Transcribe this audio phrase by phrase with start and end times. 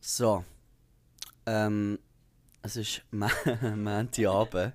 [0.00, 0.44] So.
[1.46, 1.98] Ähm,
[2.62, 4.74] es ist Montagabend.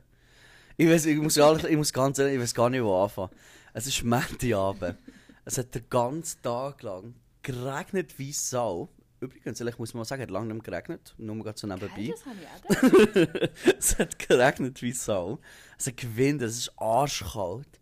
[0.78, 3.32] Ich, weiss, ich, muss ehrlich, ich muss ganz ehrlich, ich weiß gar nicht, wo anfangen.
[3.74, 4.98] Es ist Montagabend.
[5.44, 8.88] es hat den ganzen Tag lang geregnet wie Sau.
[9.20, 11.14] Übrigens, ich muss mal sagen, es hat lange nicht mehr geregnet.
[11.18, 11.90] Nur mal so nebenbei.
[11.94, 13.52] Hey, das habe ich auch gedacht.
[13.78, 15.40] es hat geregnet wie Sau.
[15.78, 17.80] Es hat gewindet, es ist arschkalt.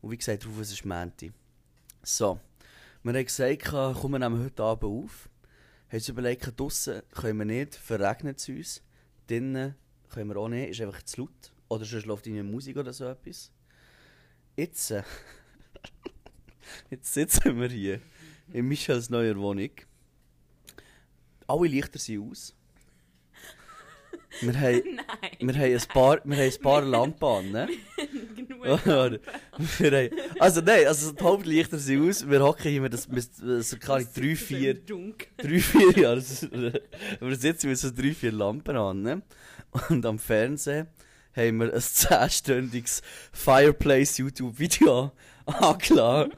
[0.00, 1.32] Und wie gesagt, auf es ist Menti.
[2.02, 2.38] So.
[3.02, 5.28] Wir haben gesagt, komm, wir nehmen heute Abend auf.
[5.88, 8.82] Haben uns überlegt, draussen können wir nicht, verregnet es uns.
[9.26, 9.74] Drinnen
[10.10, 11.52] können wir auch nicht, ist einfach zu laut.
[11.68, 13.50] Oder sonst läuft eine Musik oder so etwas.
[14.56, 15.02] Jetzt, äh,
[16.90, 18.00] jetzt sitzen wir hier
[18.52, 19.70] in Michels neuer Wohnung.
[21.48, 22.54] Alle Lichter sind aus.
[24.40, 24.82] Wir haben,
[25.40, 25.48] Nein.
[25.48, 27.50] wir haben ein paar, wir haben ein paar Lampen an.
[27.50, 27.68] Ne?
[28.36, 28.62] Genug.
[28.84, 32.28] wir haben, also nein, also die Hauptlichter sind aus.
[32.28, 33.08] Wir hocken hier mit das,
[33.60, 36.16] so kann ich drei, vier, drei, vier Jahre.
[36.16, 39.02] Das ist- Wir sitzen mit so drei, vier Lampen an.
[39.02, 39.22] Ne?
[39.88, 40.86] Und am Fernsehen
[41.34, 45.12] haben wir ein zehnstündiges Fireplace-YouTube-Video
[45.46, 46.32] angeladen.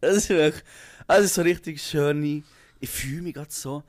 [0.00, 0.62] Das ist wirklich,
[1.06, 2.42] also so richtig schöne,
[2.80, 3.82] ich fühle mich gerade so,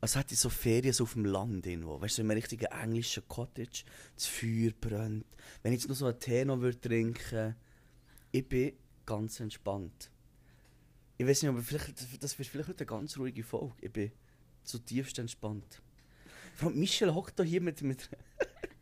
[0.00, 2.00] als hätte ich so Ferien so auf dem Land irgendwo.
[2.00, 3.84] Weißt du, so in einem richtigen englischen Cottage,
[4.14, 5.26] das Feuer brennt.
[5.62, 7.56] Wenn ich jetzt noch so einen Tee noch würde trinken
[8.32, 8.72] ich bin
[9.04, 10.10] ganz entspannt.
[11.18, 13.74] Ich weiß nicht, aber vielleicht, das wird vielleicht heute eine ganz ruhige Folge.
[13.80, 14.12] Ich bin
[14.62, 15.82] zutiefst entspannt.
[16.60, 18.08] Allem Michel hockt da hier mit, mit,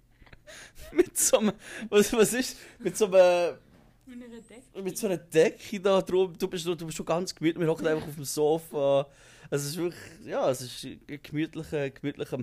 [0.92, 1.52] mit so einem,
[1.88, 3.58] was, was ist, mit so einem,
[4.06, 4.82] Mit einer Decke.
[4.82, 6.36] mit so einer Decke da drum.
[6.38, 7.60] Du bist, du bist schon ganz gemütlich.
[7.60, 9.06] Wir hocken einfach auf dem Sofa.
[9.50, 12.38] Es ist wirklich, ja, es ist ein gemütlicher, gemütlicher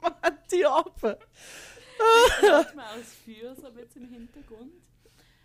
[0.00, 1.18] Montagabend.
[2.40, 4.72] Hört man als Feuer so ein bisschen im Hintergrund.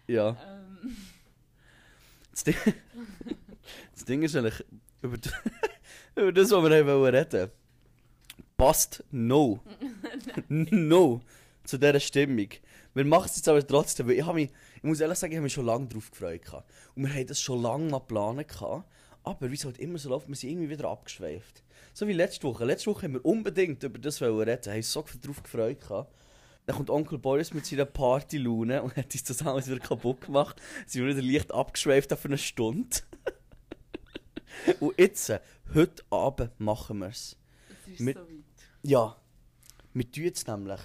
[0.07, 0.29] Ja.
[0.29, 0.95] Ähm,
[2.31, 2.55] Das Ding,
[3.93, 4.63] das Ding ist eigentlich,
[5.01, 5.29] über, d-
[6.15, 7.51] über das, was wir haben reden
[8.57, 9.59] passt no.
[10.47, 11.21] no
[11.65, 12.47] zu dieser Stimmung.
[12.93, 15.37] Wir machen es jetzt aber trotzdem, weil ich, habe mich, ich muss ehrlich sagen, ich
[15.37, 16.41] habe mich schon lange darauf gefreut.
[16.43, 16.71] gehabt.
[16.95, 18.47] Und wir haben das schon lange mal geplant.
[18.47, 18.85] gehabt.
[19.25, 21.63] Aber wie es halt immer so läuft, wir sind irgendwie wieder abgeschweift.
[21.93, 22.63] So wie letzte Woche.
[22.65, 24.69] Letzte Woche haben wir unbedingt über das wollen reden.
[24.69, 25.81] haben uns so darauf gefreut.
[25.81, 26.13] gehabt.
[26.65, 30.61] Dann kommt Onkel Boris mit seiner Partylaune und hat uns das alles wieder kaputt gemacht.
[30.87, 32.97] Sie sind wieder leicht abgeschweift auf eine Stunde.
[34.79, 35.31] und jetzt,
[35.73, 37.37] heute Abend machen wir es.
[37.87, 38.43] es ist Mit- so weit.
[38.83, 39.15] Ja,
[39.93, 40.79] wir tun jetzt nämlich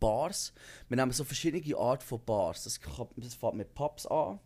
[0.00, 0.52] Bars.
[0.88, 2.64] Wir nehmen so verschiedene Arten von Bars.
[2.64, 4.38] Das, kann, das fängt mit Pubs an,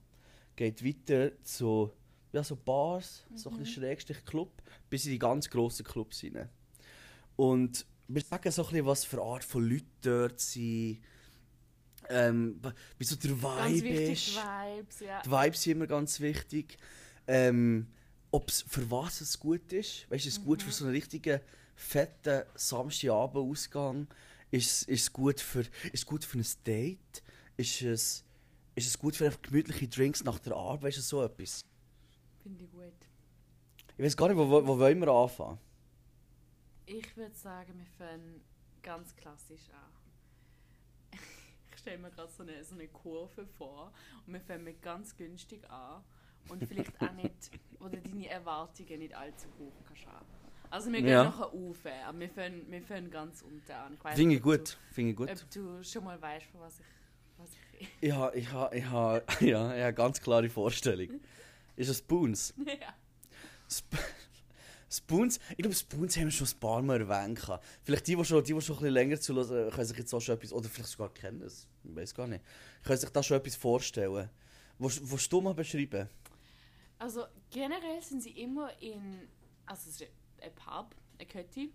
[0.57, 1.93] geht weiter zu
[2.33, 4.51] ja, so Bars, so ein bisschen Schrägstrich Club,
[4.91, 6.49] bis in die ganz grossen Clubs rein.
[7.37, 11.01] Und wir sagen so ein bisschen, was für Art von Leuten dort sind,
[12.09, 12.61] ähm,
[12.97, 14.37] wie so der Vibe ist.
[14.37, 15.23] Vibes, ja.
[15.23, 16.79] Die Vibes sind immer ganz wichtig.
[17.27, 17.87] Ähm,
[18.31, 20.11] ob's, für was es gut ist.
[20.11, 21.41] Weißt du, ist es gut für so einen richtigen,
[21.75, 24.07] fetten Samstagabendausgang?
[24.51, 27.23] Ist, ist es gut für, ist es gut für ein Date?
[27.57, 28.25] Ist es,
[28.75, 30.95] ist es gut für gemütliche Drinks nach der Arbeit?
[30.95, 31.65] Ist es so etwas?
[32.49, 32.93] Finde ich gut.
[33.99, 35.59] Ich weiß gar nicht, wo, wo, wo wollen wir anfangen?
[36.87, 38.41] Ich würde sagen, wir fangen
[38.83, 41.19] ganz klassisch an.
[41.71, 43.93] Ich stelle mir gerade so eine, so eine Kurve vor
[44.27, 46.03] und wir fangen mit ganz günstig an
[46.49, 50.27] und vielleicht auch nicht, wo du deine Erwartungen nicht allzu hoch kannst haben.
[50.71, 51.25] Also wir gehen Ja.
[51.25, 51.77] nachher rauf,
[52.07, 53.95] aber wir fangen, wir fangen ganz unten an.
[54.09, 54.77] Ich Finde ich gut.
[54.91, 55.43] Finde ich Du, gut.
[55.43, 56.87] ob du schon mal weißt, von was ich,
[57.37, 61.21] was ich Ich habe ich ha, ich ha, ja, ich ha eine ganz klare Vorstellung.
[61.79, 62.55] Ist es Spoons?
[62.67, 62.93] ja.
[63.71, 63.95] Sp
[64.91, 67.39] Spoons, ich glaube, Spoons haben wir schon ein paar Mal erwähnt.
[67.83, 70.21] Vielleicht die, die schon, die, die schon ein bisschen länger zuhören, können sich jetzt auch
[70.21, 72.43] schon etwas, oder vielleicht sogar kennen es, ich weiß gar nicht,
[72.83, 74.31] können sich da schon etwas vorstellen.
[74.79, 76.09] Willst willst du mal beschreiben?
[76.99, 79.29] Also generell sind sie immer in,
[79.67, 80.11] also es ist
[80.41, 81.71] ein Pub, ein Kötti.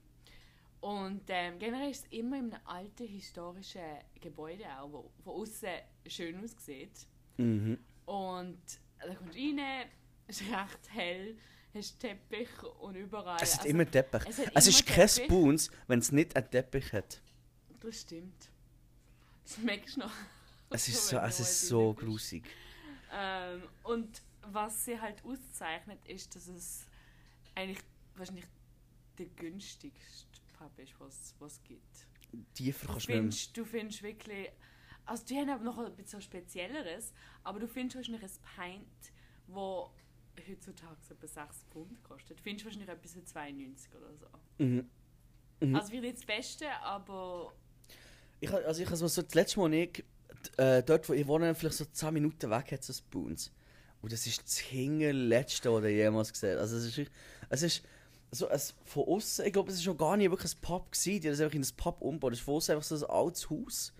[0.81, 5.69] Und ähm, generell ist es immer in einem alten historischen Gebäude auch, wo von außen
[6.07, 7.07] schön aussieht.
[7.37, 7.77] Mhm.
[8.05, 8.59] Und
[9.07, 9.87] da kommst du rein,
[10.27, 11.37] es ist recht hell,
[11.73, 13.39] hast Teppich und überall.
[13.41, 14.21] Es hat also, immer Teppich.
[14.25, 15.09] es Es ist kein.
[15.09, 17.21] Spoons, wenn es nicht einen Teppich hat.
[17.81, 18.49] Das stimmt.
[19.43, 20.13] Das merkst du noch.
[20.69, 22.43] Es ist so, es ist so grusig.
[23.11, 26.87] Ähm, und was sie halt auszeichnet, ist, dass es
[27.55, 27.79] eigentlich
[28.15, 28.45] wahrscheinlich
[29.17, 32.07] der günstigste Pub ist, was es gibt.
[32.55, 34.49] Tiefer kannst du nicht findest, du findest wirklich.
[35.05, 37.13] Also, die haben aber noch ein bisschen Spezielleres,
[37.43, 39.13] aber du findest wahrscheinlich ein Pint,
[39.47, 39.91] wo
[40.47, 42.39] heutzutage etwa 6 Pfund kostet.
[42.39, 44.63] Du findest wahrscheinlich etwas für 2,90 oder so.
[44.63, 44.89] Mhm.
[45.59, 45.75] Mhm.
[45.75, 47.53] Also, wird nicht das Beste, aber.
[48.39, 50.03] Ich, also ich habe so das letzte Mal, ich
[50.57, 53.51] äh, dort, wo ich wohne, vielleicht so 10 Minuten weg, hat es so Spoons.
[54.01, 56.61] Und das ist das hinterletzte, was ich jemals gesehen habe.
[56.61, 57.11] Also es ist,
[57.49, 57.83] es ist
[58.31, 61.21] so ein, von außen, ich glaube, es ist schon gar nicht wirklich ein Pub gewesen,
[61.21, 62.33] die haben das einfach in ein Pub umgebaut.
[62.33, 63.93] Es ist von außen einfach so ein altes Haus.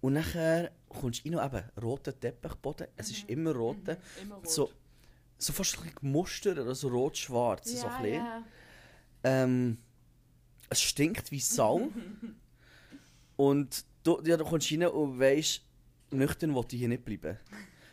[0.00, 3.86] Und nachher kommst du rein, eben, roter Teppichboden, es ist immer rot.
[3.86, 3.96] Mhm.
[4.22, 4.50] Immer rot.
[4.50, 4.70] So,
[5.38, 7.70] so fast ein gemustert oder so rot-schwarz.
[7.70, 8.24] so ein bisschen.
[8.24, 8.44] ja.
[9.22, 9.78] Ähm,
[10.68, 11.90] es stinkt wie Sau.
[13.36, 15.62] und du, ja, du kommst rein und weißt,
[16.12, 17.38] nüchtern will ich hier nicht bleiben.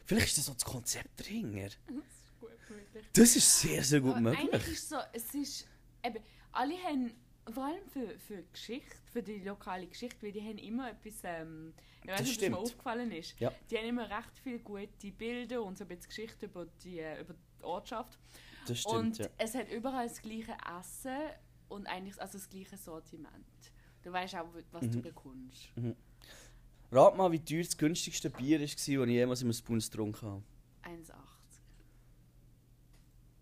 [0.05, 1.67] Vielleicht ist das so das Konzept dahinter.
[1.87, 3.05] Das ist gut möglich.
[3.13, 4.53] Das ist sehr, sehr gut Aber möglich.
[4.53, 5.67] Eigentlich ist so, es ist,
[6.03, 7.13] eben, alle haben,
[7.51, 11.73] vor allem für, für Geschichte, für die lokale Geschichte, weil die haben immer etwas, ähm,
[12.03, 12.51] ich weiß nicht, stimmt.
[12.55, 13.51] mir aufgefallen ist, Ja.
[13.69, 17.21] die haben immer recht viele gute Bilder und so ein bisschen Geschichte über die, äh,
[17.21, 18.17] über die Ortschaft.
[18.67, 19.27] Das stimmt, und ja.
[19.37, 21.17] es hat überall das gleiche Essen
[21.69, 23.45] und eigentlich also das gleiche Sortiment.
[24.03, 24.91] Du weißt auch, was Mhm.
[24.91, 25.69] du bekommst.
[26.91, 30.25] Rat mal, wie teuer das günstigste Bier war, das ich jemals in einem Spoons getrunken
[30.27, 30.43] habe.
[30.83, 31.13] 1,80.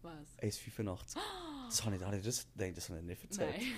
[0.01, 0.38] Was?
[0.40, 1.18] 1,85.
[1.75, 3.54] Das habe ich gar nicht, das, nein, das habe ich nicht erzählt.
[3.57, 3.74] Nein.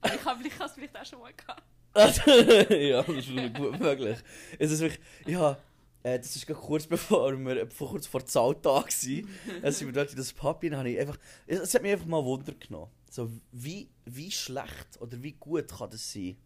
[0.00, 1.62] Aber ich habe ich habe es vielleicht auch schon mal gehabt.
[2.70, 4.18] ja, das ist gut möglich.
[4.58, 5.58] Es ist wirklich, ja,
[6.02, 9.28] äh, das ist kurz bevor wir, bevor kurz vor Zahltag waren.
[9.62, 12.06] Als sind wir dort in das Pub rein, habe ich einfach, es, hat mich einfach
[12.06, 12.90] mal Wunder genommen.
[13.10, 16.38] So, wie, wie schlecht oder wie gut kann das sein?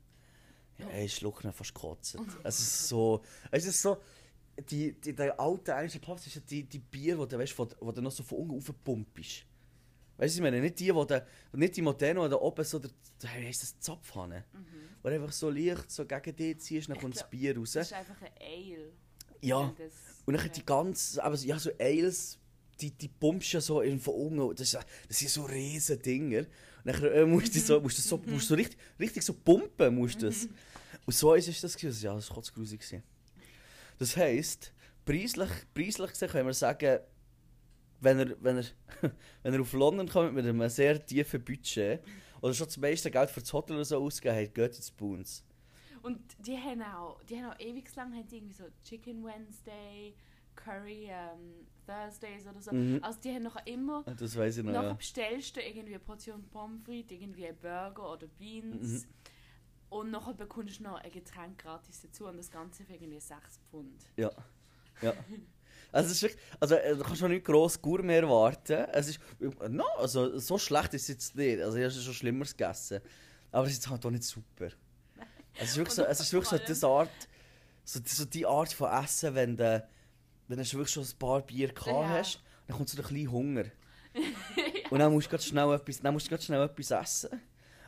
[0.78, 2.18] Ja, ey, Schluck hat fast gekotzt.
[2.42, 3.22] Es ist so,
[3.52, 3.98] es ist so,
[4.68, 7.68] die, die, alten englischen Pubs, das ist ja die, die Bier, die du, weißt, wo,
[7.78, 9.46] wo du noch so von unten aufpumpst.
[10.18, 12.80] Weißt du, ich meine, nicht die, wo du, nicht die modernen, die da oben so,
[12.80, 14.44] der, wie heisst das, Zapfhahn,
[15.02, 17.56] wo du einfach so leicht so gegen dich ziehst, dann Ich kommt das glaub, Bier
[17.56, 17.72] raus.
[17.72, 18.92] Das ist einfach ein Ale.
[19.40, 19.92] Ja, Das,
[20.26, 22.36] und dann die ganz, aber ja, so Ales,
[22.80, 26.40] die, die pumpst ja so von unten, das, ist, das sind so riesen Dinger.
[26.40, 26.46] Und
[26.84, 29.94] dann äh, musst du so, musst du so, musst du so richtig, richtig so pumpen,
[29.94, 30.48] musst du das.
[31.06, 32.04] Und so ist es das gewesen.
[32.04, 32.80] Ja, das war kotzgrusig.
[32.80, 33.02] gewesen.
[33.98, 34.72] Das heisst,
[35.04, 37.00] preislich, preislich gesehen können wir sagen,
[38.00, 38.64] wenn er, wenn er,
[39.42, 42.00] wenn er auf London kommt mit einem sehr tiefen Budget
[42.40, 45.44] oder schon das meiste Geld für das Hotel oder so ausgegeben hat, geht ins Spoons.
[46.02, 50.14] Und die haben auch, die haben auch ewig lang haben die irgendwie so Chicken Wednesday,
[50.54, 52.72] Curry ähm, Thursdays oder so.
[52.72, 53.00] Mhm.
[53.02, 54.72] Also die haben noch immer, Das weiß ich noch.
[54.72, 54.94] nachher Ja.
[54.94, 59.04] bestellst du irgendwie eine Portion Pommes frites, irgendwie einen Burger oder Beans.
[59.04, 59.08] Mhm.
[59.90, 63.58] Und nachher bekommst du noch ein Getränk gratis dazu und das Ganze für irgendwie 6
[63.70, 64.06] Pfund.
[64.16, 64.30] Ja.
[65.02, 65.12] ja.
[65.90, 68.86] Also, es ist wirklich, also äh, du kannst schon nicht gross Gourmet erwarten.
[68.92, 69.20] Es ist,
[69.68, 71.60] no, also, so schlecht ist es jetzt nicht.
[71.60, 73.00] Also, ich habe schon Schlimmeres gegessen.
[73.50, 74.68] Aber es ist halt auch nicht super.
[75.58, 77.10] Es ist wirklich so, es ist wirklich so diese Art,
[77.84, 79.88] so, so die Art von Essen, wenn du,
[80.48, 82.08] wenn du schon wirklich schon ein paar Bier gehabt Ja.
[82.08, 83.64] hast, dann kommt so ein bisschen Hunger.
[84.90, 87.40] Und dann musst du ganz schnell etwas, dann musst du ganz schnell etwas essen.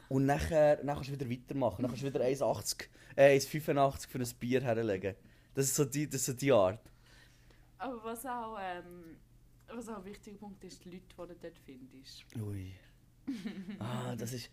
[0.08, 1.82] Und nachher, dann kannst du wieder weitermachen.
[1.82, 2.85] Dann kannst du wieder 1,80,
[3.17, 5.14] äh, 1,85 für ein Bier herlegen.
[5.55, 6.81] Das ist so die, das ist so die Art.
[7.81, 9.17] Aber was auch, ähm,
[9.69, 12.25] was auch ein wichtiger Punkt ist, die Leute, die du dort findest.
[12.37, 12.73] Ui.
[13.79, 14.50] Ah, das ist.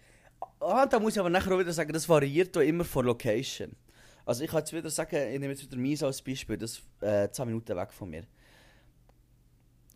[0.59, 3.75] Ah, da muss ich aber nachher auch wieder sagen, das variiert auch immer von Location.
[4.23, 7.29] Also ich kann jetzt wieder sagen, ich nehme jetzt wieder Mies als Beispiel, das äh,
[7.29, 8.27] 10 Minuten weg von mir.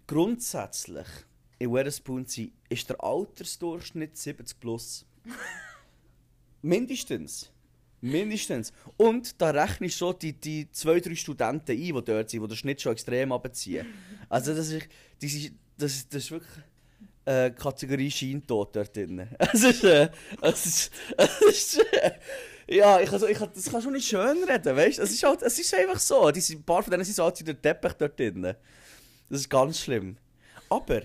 [0.07, 1.07] Grundsätzlich
[1.59, 2.25] in Wetherspoon
[2.69, 5.05] ist der Altersdurchschnitt 70 plus.
[6.61, 7.51] Mindestens.
[8.01, 8.73] Mindestens.
[8.97, 12.47] Und da rechne ich schon die, die zwei, drei Studenten ein, die dort sind, die
[12.47, 13.85] den Schnitt schon extrem abziehen.
[14.27, 14.87] Also das ist,
[15.21, 16.51] das ist, das das ist wirklich
[17.25, 19.27] äh, Kategorie Scheintod dort drin.
[19.53, 20.09] Es ist, äh,
[20.41, 22.11] es ist, es ist äh,
[22.67, 25.03] ja, ich, also, ich, das kann schon nicht schön reden, weißt du?
[25.03, 26.31] Es ist halt, es ist einfach so.
[26.31, 28.55] Diese, ein paar von denen sind so alt wie der Teppich dort drin.
[29.29, 30.17] Das ist ganz schlimm.
[30.69, 31.01] Aber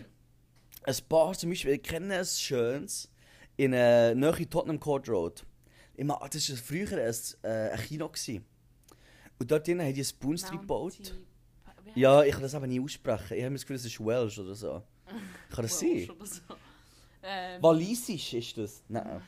[0.85, 3.11] ein paar zum Beispiel, ich kenne ein schönes
[3.57, 5.45] in äh, Nähe Tottenham Court Road.
[5.97, 8.09] Ich meine, das war früher ein, äh, ein Kino.
[8.09, 8.45] Gewesen.
[9.39, 11.15] Und dort drinnen haben die ein Spoon Street gebaut.
[11.95, 13.37] Ja, ich kann das aber nie aussprechen.
[13.37, 14.83] Ich habe das Gefühl, das ist Welsh oder so.
[15.51, 16.11] Kann das sein?
[16.11, 16.41] oder so.
[17.23, 18.83] Ähm, Walisisch ist das?
[18.89, 19.23] Nein.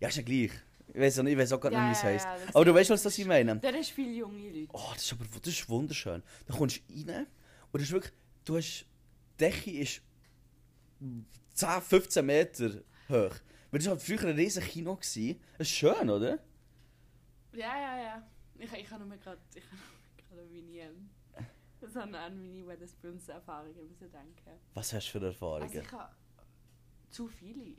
[0.00, 0.50] Ja, ist ja gleich.
[0.88, 2.24] Ich weiß auch, nicht- ich weiß auch gar Ja, nicht, wie es ja, heisst.
[2.26, 3.56] ja, aber du ist- weißt, was das ich meine.
[3.56, 4.68] Dort hast du viele junge Leute.
[4.72, 6.22] Oh, das ist aber das ist wunderschön.
[6.46, 7.26] Da kommst du rein
[7.72, 8.12] und das ist wirklich,
[8.44, 8.84] du hast,
[9.34, 10.00] die Decke ist
[11.54, 12.70] 10, 15 Meter
[13.08, 13.34] hoch.
[13.76, 14.96] Weil das war halt früher ein riesen Kino.
[14.96, 15.38] Gewesen.
[15.58, 16.38] Das ist schön, oder?
[17.52, 18.30] Ja, ja, ja.
[18.58, 19.38] Ich, ich habe nur gerade
[20.30, 21.10] meine, ähm,
[21.78, 24.58] das an an meine Wetherspoons Erfahrungen müssen denken.
[24.72, 25.64] Was hast du für Erfahrungen?
[25.64, 26.10] Also ich habe
[27.10, 27.76] zu viele.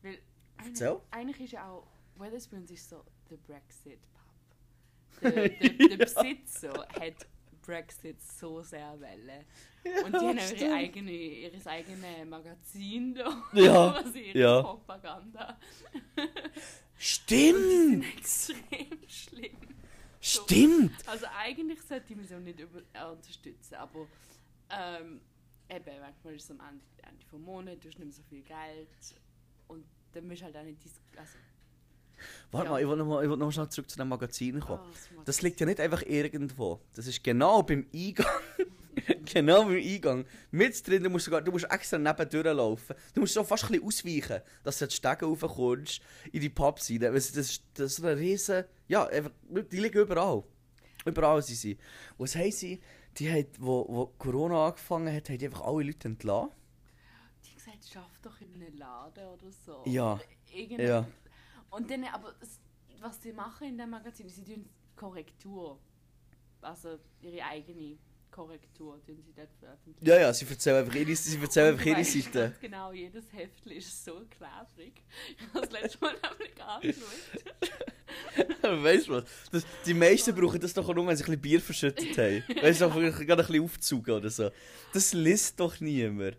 [0.00, 0.20] Weil
[0.58, 5.22] eigentlich, eigentlich ist ja auch Wetherspoons ist so der Brexit Pub.
[5.34, 7.26] Der, der, der Besitzer hat
[7.62, 9.44] Brexit so sehr wollen.
[10.04, 13.42] Und die haben auch ihre eigene, ihres eigene Magazin da.
[13.52, 14.62] Ja, Also ihre ja.
[14.62, 15.58] Propaganda.
[16.98, 18.04] Stimmt!
[18.16, 19.56] Extrem schlimm.
[20.20, 20.42] So.
[20.42, 21.08] Stimmt!
[21.08, 24.06] Also eigentlich sollte sie auch nicht über äh, unterstützen, aber
[24.70, 25.20] ähm,
[25.70, 28.42] eben, manchmal ist es am Ende, Ende vom Monat, du hast nicht mehr so viel
[28.42, 28.88] Geld
[29.68, 30.78] und dann musst du halt auch nicht
[31.16, 31.38] also,
[32.50, 32.70] Warte Ja.
[32.72, 34.80] mal, ich will noch mal, ich will noch schnell zurück zu dem Magazin kommen.
[34.84, 36.80] oh, das Das liegt ja nicht einfach irgendwo.
[36.94, 38.26] Das ist genau beim Eingang.
[39.32, 40.24] genau beim Eingang.
[40.50, 42.96] Mit drin, du musst, sogar, du musst extra neben durchlaufen.
[43.14, 46.00] Du musst so fast ein bisschen ausweichen, dass du die Stege raufkommst,
[46.32, 47.02] in die Pubs rein.
[47.02, 48.64] Weil Das ist, das ist eine riesen...
[48.88, 50.42] Ja, einfach, die liegen überall.
[51.04, 51.78] Überall sind sie.
[52.18, 52.80] Was haben sie?
[53.16, 56.50] Die haben, wo, wo Corona angefangen hat, haben die einfach alle Leute entlassen.
[57.44, 59.82] Die haben gesagt, schaff doch in einem Laden oder so.
[59.86, 60.20] Ja.
[60.52, 61.06] Irgend- Ja.
[61.70, 62.58] Und dann, aber es-
[63.00, 65.78] was sie machen in dem Magazin, sie tun Korrektur.
[66.60, 67.96] Also ihre eigene
[68.30, 70.06] Korrektur tun sie dort veröffentlichen.
[70.06, 72.54] Ja, ja, sie erzählen einfach ihre, sie erzählen einfach weiss Seite.
[72.60, 75.02] Genau, jedes Heftchen ist so klebrig.
[75.38, 78.82] Ich habe das letzte Mal nämlich angeschaut.
[78.82, 79.24] weißt du was?
[79.50, 82.44] Das, die meisten brauchen das doch nur, wenn sie ein bisschen Bier verschüttet haben.
[82.62, 84.50] Weißt du, gerade ein bisschen aufzugen oder so.
[84.92, 86.36] Das liest doch niemand.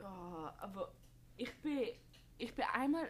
[0.00, 0.04] Oh,
[0.58, 0.92] aber
[1.36, 1.80] ich bin,
[2.36, 3.08] ich bin einmal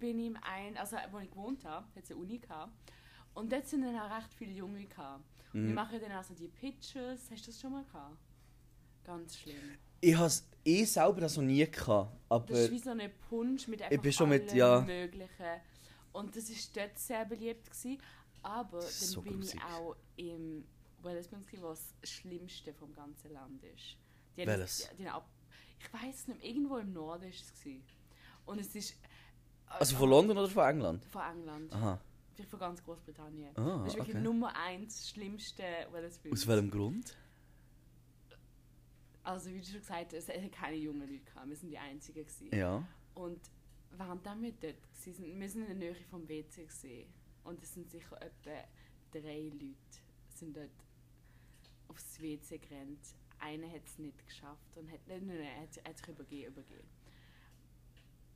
[0.00, 2.72] bin ich im ein, also wo ich gewohnt habe, hat es eine Uni gehabt.
[3.34, 5.22] Und dort sind dann auch recht viele Junge gehabt.
[5.52, 5.74] Und die Mhm.
[5.74, 7.30] machen dann auch so die Pitches.
[7.30, 8.16] Hast du das schon mal gehabt?
[9.04, 9.56] Ganz schlimm.
[10.00, 12.16] Ich habe es eh selber das noch nie gehabt.
[12.28, 14.80] Aber Das ist wie so eine Punsch mit einfach bin schon mit- ja.
[14.80, 15.60] Möglichen.
[16.12, 17.70] Und das war dort sehr beliebt.
[17.70, 17.98] Gewesen.
[18.42, 20.64] Aber dann so bin ich auch im
[21.02, 23.96] Wellesbund, was das Schlimmste vom ganzen Land ist.
[24.36, 25.28] Die Die, die ab,
[25.78, 27.52] ich weiß nicht, irgendwo im Norden war es.
[27.54, 27.84] Gewesen.
[28.46, 28.96] Und es ist.
[29.78, 31.04] Also von London oder von England?
[31.06, 31.72] Von England.
[31.72, 32.00] Aha.
[32.34, 33.56] Vielleicht von ganz Großbritannien.
[33.56, 34.24] Ah, das ist wirklich okay.
[34.24, 35.62] Nummer eins schlimmste
[35.92, 36.32] Wellesbund.
[36.32, 37.16] Aus welchem Grund?
[39.22, 41.48] Also, wie du schon gesagt hast, es hat keine jungen Leute gehabt.
[41.48, 42.24] Wir sind die Einzigen.
[42.24, 42.54] Gewesen.
[42.54, 42.82] Ja.
[43.14, 43.40] Und
[43.90, 47.12] während wir dort waren, wir sind in der Nähe vom WC gesehen.
[47.44, 48.64] Und es sind sicher etwa
[49.12, 50.70] drei Leute sind dort
[51.88, 53.00] aufs WC gerannt.
[53.38, 56.88] Einer hat es nicht geschafft und hat, nein, nein, nein, hat, hat sich übergeben, übergeben.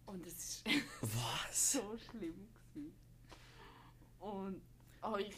[0.06, 0.64] Und es ist
[1.00, 1.72] Was?
[1.72, 2.94] so schlimm gewesen.
[4.20, 4.62] Und
[5.02, 5.34] oh, ich,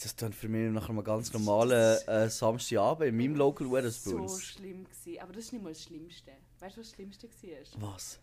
[0.00, 4.42] Das klingt für mich nach einem ganz normalen äh, Samstagabend in meinem Local so Wetherspoons.
[4.44, 5.18] schlimm gewesen.
[5.20, 6.32] Aber das ist nicht mal das Schlimmste.
[6.60, 7.92] Weißt du, was das Schlimmste war?
[7.94, 8.20] Was?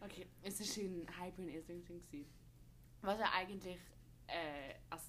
[0.00, 2.00] Okay, es war in Highburn Islington.
[3.02, 3.78] Was ja eigentlich.
[4.26, 5.02] Äh, als,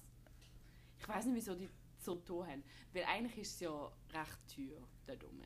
[0.98, 1.68] ich weiß nicht, wieso die
[1.98, 2.64] so getan haben.
[2.92, 5.42] Weil eigentlich ist es ja recht teuer da oben.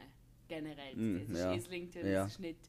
[0.47, 0.95] Generell.
[0.95, 1.53] Mm, es ist ja.
[1.55, 2.25] Islington, Ja.
[2.27, 2.61] es ist nicht.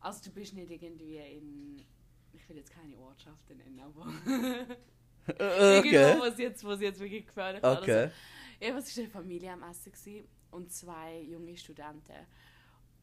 [0.00, 1.84] Also, du bist nicht irgendwie in.
[2.32, 4.12] Ich will jetzt keine Ortschaften nennen, aber.
[5.26, 6.28] Äh, Irgendwo, wo okay.
[6.32, 7.82] es jetzt, wo es jetzt wirklich gefährlich war.
[7.82, 8.02] Okay.
[8.02, 8.14] Also,
[8.60, 12.26] ja, was war eine Familie am Essen gewesen und zwei junge Studenten.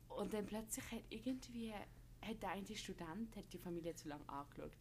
[0.09, 1.73] Und dann plötzlich hat irgendwie
[2.21, 4.71] hat der eine Student hat die Familie zu lange angeschaut.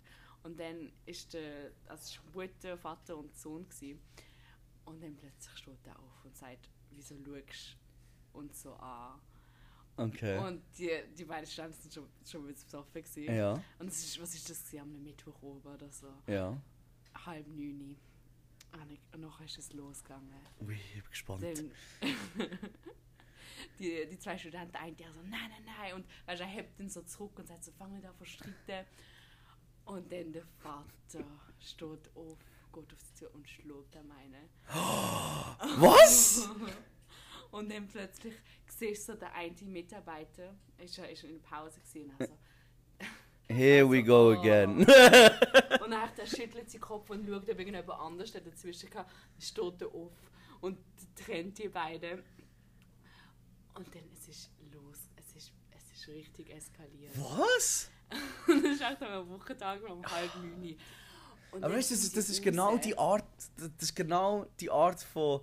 [0.43, 3.69] Und dann ist der, also Mutter, Vater und Sohn.
[3.69, 4.01] Gewesen.
[4.85, 7.79] Und dann plötzlich steht er auf und sagt, wieso schaust
[8.33, 9.21] du uns so an?
[9.97, 10.39] Okay.
[10.39, 13.03] Und die, die beiden sind schon, schon bisschen besoffen.
[13.03, 13.35] Gewesen.
[13.35, 13.53] Ja.
[13.79, 16.13] Und es ist, was ist das gewesen, am Mittwoch oben oder so?
[16.27, 16.57] Ja.
[17.25, 17.97] Halb neun.
[18.73, 20.35] Und ich- Und nachher ist es losgegangen.
[20.61, 21.43] Ui, ich bin gespannt.
[21.45, 21.71] Dann,
[23.79, 25.95] die, die zwei Studenten, ein der so, nein, nein, nein.
[25.95, 28.87] Und weißt, er hebt ihn so zurück und sagt so, fang nicht an zu streiten.
[29.85, 31.25] Und dann der Vater
[31.61, 32.39] steht auf,
[32.73, 34.49] geht auf sie zu und schlägt am einen.
[35.81, 36.49] Was?
[37.51, 38.35] Und dann plötzlich
[38.79, 42.33] siehst so, der eine Mitarbeiter, ist ja ist in der Pause gesehen, also,
[43.49, 44.41] Here we go Oh.
[44.41, 44.79] again.
[45.85, 49.05] Und dann der schüttelt seinen Kopf und schaut, ob irgendjemand anders der dazwischen kann.
[49.05, 50.13] Dann steht er auf
[50.63, 50.79] und
[51.15, 52.23] trennt die beiden.
[53.75, 54.97] Und dann es ist los.
[55.17, 57.13] Es ist, es ist richtig eskaliert.
[57.19, 57.91] Was?
[58.49, 60.77] Und das ist echt am Wochentag um halb neun.
[61.53, 63.25] Aber weißt du, das, das ist genau die Art,
[63.57, 65.41] das ist genau die Art von,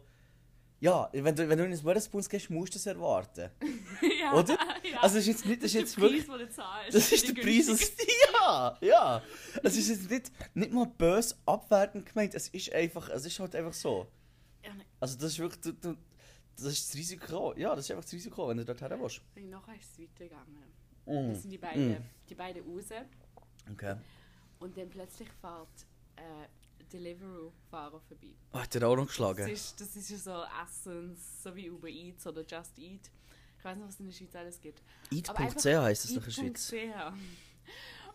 [0.82, 3.50] ja, wenn du, wenn du in ein Wetherspoons gehst, musst du das erwarten.
[4.20, 4.58] ja, Oder?
[4.84, 5.00] Ja.
[5.02, 6.96] Also das ist jetzt nicht, das ist der jetzt wirklich, Preis, den du zahlst.
[6.96, 7.92] das ist die der Preis, das,
[8.34, 9.24] ja, ja.
[9.64, 13.56] Es ist jetzt nicht, nicht mal böse abwertend gemeint, es ist einfach, es ist halt
[13.56, 14.08] einfach so.
[14.66, 15.98] Ja, ne, Also das ist wirklich, du, du,
[16.58, 19.22] das ist das Risiko, ja, das ist einfach das Risiko, wenn du dort her willst.
[19.36, 20.64] und nachher ist es weitergegangen.
[21.06, 21.34] Mm.
[21.34, 21.98] Das sind die beiden, Mm.
[22.30, 22.86] die beiden raus.
[23.72, 23.96] Okay.
[24.60, 25.68] Und dann plötzlich fährt
[26.18, 26.22] äh,
[26.92, 28.34] Deliveroo-Fahrer vorbei.
[28.54, 29.48] Oh, hat er auch noch Das geschlagen?
[29.50, 33.10] ist, das ist ja so Essens, so wie Uber Eats oder Just Eat.
[33.58, 34.82] Ich weiß nicht, was es in der Schweiz alles gibt.
[35.12, 36.74] Eat.ch heisst das doch in der Schweiz.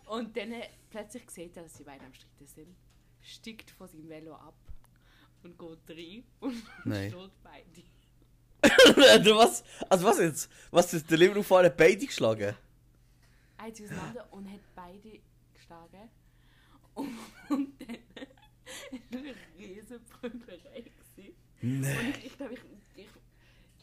[0.07, 2.75] Und dann äh, plötzlich sieht er, dass die beiden am Streiten sind,
[3.21, 4.55] steigt von seinem Velo ab
[5.43, 7.83] und geht rein und steht beide.
[9.23, 9.63] Du was?
[9.89, 10.49] Also was jetzt?
[10.71, 12.55] Was, das Deliveroo-Fahrer beide geschlagen?
[13.57, 15.19] Eins auseinander und hat beide
[15.53, 16.09] geschlagen.
[16.93, 17.09] Und,
[17.49, 17.97] und dann
[19.11, 20.83] eine riesen Prügelerei.
[21.15, 21.35] gewesen.
[21.61, 21.97] Nein.
[21.97, 22.59] Und ich, ich glaube, ich,
[22.95, 23.07] ich,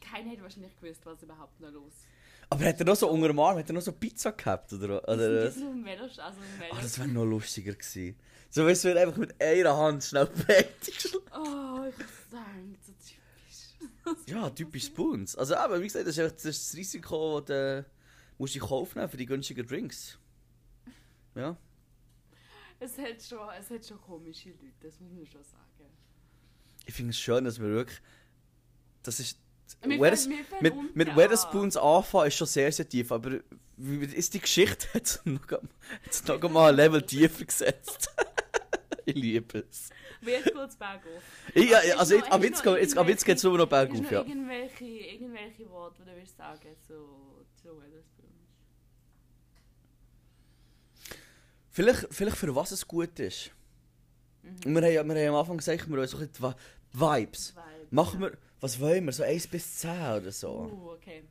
[0.00, 2.06] keiner hätte wahrscheinlich gewusst, was überhaupt noch los ist.
[2.50, 4.72] Aber hat er noch so unter dem Arm, hat er noch so Pizza gehabt?
[4.72, 5.48] Oder, oder?
[5.48, 6.72] Auf dem Velo, also auf dem Velo.
[6.72, 8.16] Ah, das wäre noch lustiger gewesen.
[8.50, 14.28] So, weißt du, einfach mit einer Hand schnell fertig Oh, ich muss sagen, so typisch.
[14.28, 15.36] Ja, typisch Spoons.
[15.36, 17.86] Also, aber wie gesagt, das ist, einfach, das, ist das Risiko, das du
[18.38, 20.18] musst in Kauf nehmen für die günstigen Drinks.
[21.34, 21.56] Ja.
[22.84, 25.64] Es hat, schon, es hat schon komische Leute, das muss man schon sagen.
[26.86, 27.98] Ich finde es schön, dass wir wirklich.
[29.02, 29.38] Das ist.
[29.82, 30.28] Weathers-
[30.60, 31.16] mit.
[31.16, 33.38] Weatherspoons anfangen ist schon sehr, sehr tief, aber
[34.14, 35.40] ist die Geschichte jetzt noch,
[36.04, 38.10] jetzt noch mal ein Level tiefer gesetzt.
[39.06, 39.88] ich liebe es.
[40.20, 41.22] Wird kurz bergauf.
[41.54, 43.68] Ich, ja, ist also, noch- jetzt, jetzt, noch geht- jetzt, jetzt geht es nur noch
[43.68, 44.20] bergauf, noch ja.
[44.22, 48.23] irgendwelche, irgendwelche Worte, die du willst sagen zu, zu Weatherspoons?
[51.74, 53.50] Vielleicht, vielleicht für was es gut ist.
[54.64, 56.54] Und wir haben, ja- wir haben am Anfang gesagt, wir wollen so ein bisschen
[56.92, 57.52] Vibes.
[57.56, 60.70] Weil- Machen wir, was wollen wir, so 1 bis 10 oder so?
[60.72, 61.24] Uh, okay.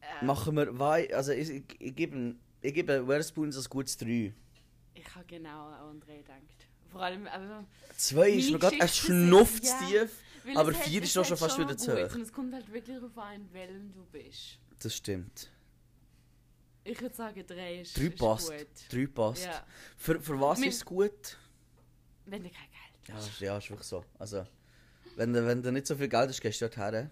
[0.00, 4.34] Äh, Machen wir, Vi also ich, ich, ich gebe, ich gebe Weatherspoons ein gutes 3.
[4.94, 6.40] Ich habe genau an André gedacht.
[6.90, 7.64] Vor allem, aber...
[7.98, 9.78] 2 ist mir gerade ein Schnuff ja.
[9.86, 10.10] tief.
[10.56, 12.12] Aber es hat- vier es ist doch hat schon fast wieder zu hoch.
[12.16, 14.58] Und es kommt halt wirklich darauf an, in welchem du bist.
[14.82, 15.48] Das stimmt.
[16.84, 18.48] Ich würde sagen, drei ist, 3 ist passt.
[18.50, 18.66] gut.
[18.92, 19.44] 3 passt.
[19.44, 19.66] Ja.
[19.96, 21.36] Für, für was ist es gut?
[22.26, 23.28] Wenn du kein Geld Ja, hast.
[23.28, 24.04] ist- ja, ist wirklich so.
[24.18, 24.46] Also,
[25.16, 27.10] wenn du, wenn du nicht so viel Geld hast, gehst du dort her.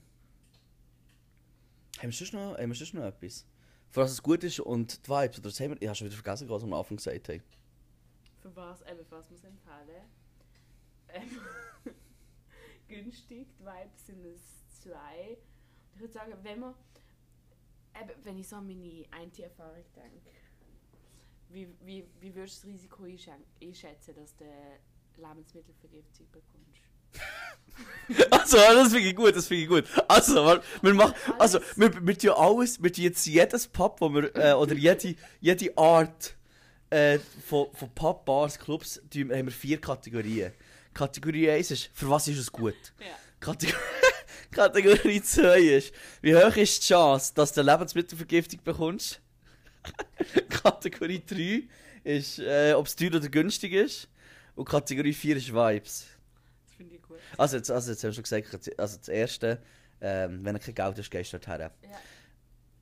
[1.99, 3.45] Haben wir sonst noch, haben wir sonst noch etwas?
[3.91, 6.07] Für was es gut ist und die Vibes, oder das haben wir, ich habe schon
[6.07, 7.43] wieder vergessen, was wir am Anfang gesagt haben.
[8.41, 10.05] Für was, eben, für was muss ich empfehlen?
[11.09, 11.31] Ähm,
[12.89, 15.37] günstig, die Vibes sind es zwei.
[15.95, 16.75] Ich würde sagen, wenn man,
[18.23, 20.31] wenn ich so an meine IT-Erfahrung denke,
[21.51, 24.45] wie, wie, wie würdest du das Risiko einschätzen, dass du
[25.17, 26.83] Lebensmittelvergiftung bekommst?
[28.31, 29.85] Also, das finde ich gut, das finde ich gut.
[30.09, 34.35] Also, wir, machen, also, wir, wir tun alles, wir tun jetzt jedes Pub, wo wir,
[34.35, 36.35] äh, oder jede, jede Art
[36.91, 40.53] äh, von, von Pub, Bars, Clubs, tun, haben wir vier Kategorien.
[40.95, 42.75] Kategorie 1 ist, für was ist es gut?
[42.99, 43.07] Ja.
[43.39, 43.79] Kategor
[44.51, 49.21] Kategorie 2 ist, wie hoch ist die Chance, dass du eine Lebensmittelvergiftung bekommst?
[50.49, 51.69] Kategorie 3
[52.05, 54.09] ist, äh, ob es teuer oder günstig ist.
[54.55, 56.07] Und Kategorie 4 ist Vibes.
[56.65, 57.19] Das finde ich gut.
[57.37, 59.63] Also jetzt, also jetzt haben wir schon gesagt, also das erste,
[60.01, 61.61] ähm, wenn du kein Geld hast, gehst du dorthin.
[61.61, 61.99] Ja.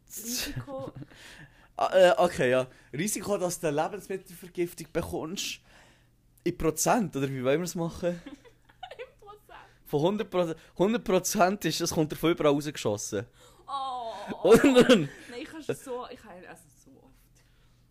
[0.08, 0.92] Risiko,
[1.78, 2.66] Ah, äh, okay, ja.
[2.92, 5.60] Risiko, dass du eine Lebensmittelvergiftung bekommst,
[6.42, 8.18] in Prozent, oder wie wollen wir es machen?
[9.86, 13.26] Von 100 Prozent, 100 Prozent ist, das kommt von überall rausgeschossen.
[13.68, 14.48] Oh!
[14.50, 17.44] Und dann, Nein, ich habe so, ich habe also so oft.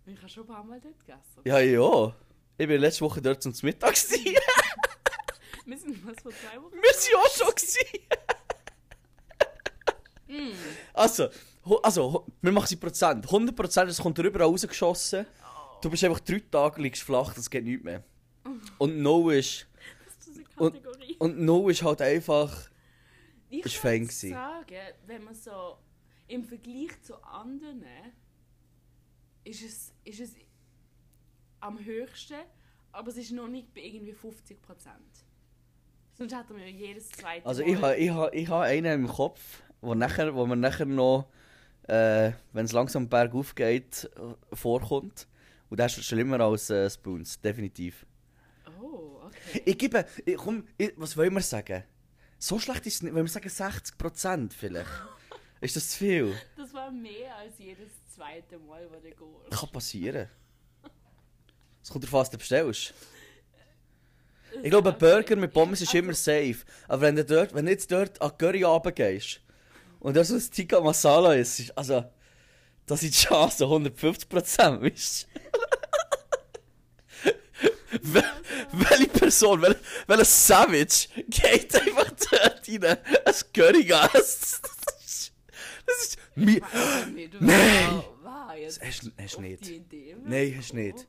[0.05, 1.41] Ich habe schon ein paar Mal dort gegessen.
[1.45, 2.15] ja, ja.
[2.57, 3.95] Ich bin letzte Woche dort zum Mittag.
[5.65, 6.75] Wir sind was vor zwei Wochen.
[6.75, 7.99] Wir sind auch schon gewesen.
[10.27, 10.51] Mm.
[10.93, 11.29] Also,
[11.81, 13.25] also, wir machen es in Prozent.
[13.25, 15.25] 100 Prozent, es kommt überall rausgeschossen.
[15.81, 18.03] Du bist einfach drei Tage liegst flach, das geht nicht mehr.
[18.77, 19.67] Und No ist,
[20.57, 22.69] Das Und- und No ist halt einfach,
[23.49, 24.29] ich ist fein gewesen.
[24.31, 25.77] sagen, wenn man so
[26.27, 27.83] im Vergleich zu anderen
[29.43, 30.35] ist es, ist es
[31.59, 32.37] am höchsten,
[32.91, 34.95] aber es ist noch nicht bei irgendwie 50 Prozent.
[36.17, 39.07] Sonst hätten wir jedes zweite also Mal- ich habe ich ha, ich ha einen im
[39.07, 41.27] Kopf, wo, nachher, wo man nachher noch,
[41.83, 45.27] äh, wenn es langsam bergauf geht, äh, vorkommt.
[45.69, 48.05] Und der ist schlimmer als äh, Spoons, definitiv.
[48.85, 49.61] Oh, okay.
[49.65, 51.83] Ich gebe, ich, komm, ich, was wollen wir sagen?
[52.37, 54.89] So schlecht ist es nicht, wenn wir sagen 60 Prozent vielleicht.
[55.61, 56.35] ist das zu viel?
[56.55, 59.59] Das war mehr als jedes zweite Mal, wo du gehst.
[59.59, 60.29] Kann passieren.
[61.81, 62.93] Es kommt darauf an, was du bestellst.
[64.63, 66.57] Ich glaube, ein Burger mit Pommes ist immer safe.
[66.87, 69.41] Aber wenn du, dort, wenn du jetzt dort an Curry runtergehst
[69.99, 72.05] und da so ein Tikka Masala ist, ist also,
[72.87, 75.59] da sind die Chancen 150%, weißt du?
[78.01, 78.23] Wel-
[78.71, 82.83] Welche Person, wel, welcher Savage geht einfach dort rein,
[83.25, 84.61] ein Curry essen?
[84.63, 85.33] Das ist,
[85.85, 86.61] das mi
[87.13, 88.03] Nee, du Nein!
[88.81, 89.71] Hast du- du nicht.
[90.25, 91.07] Nein, hast du nicht.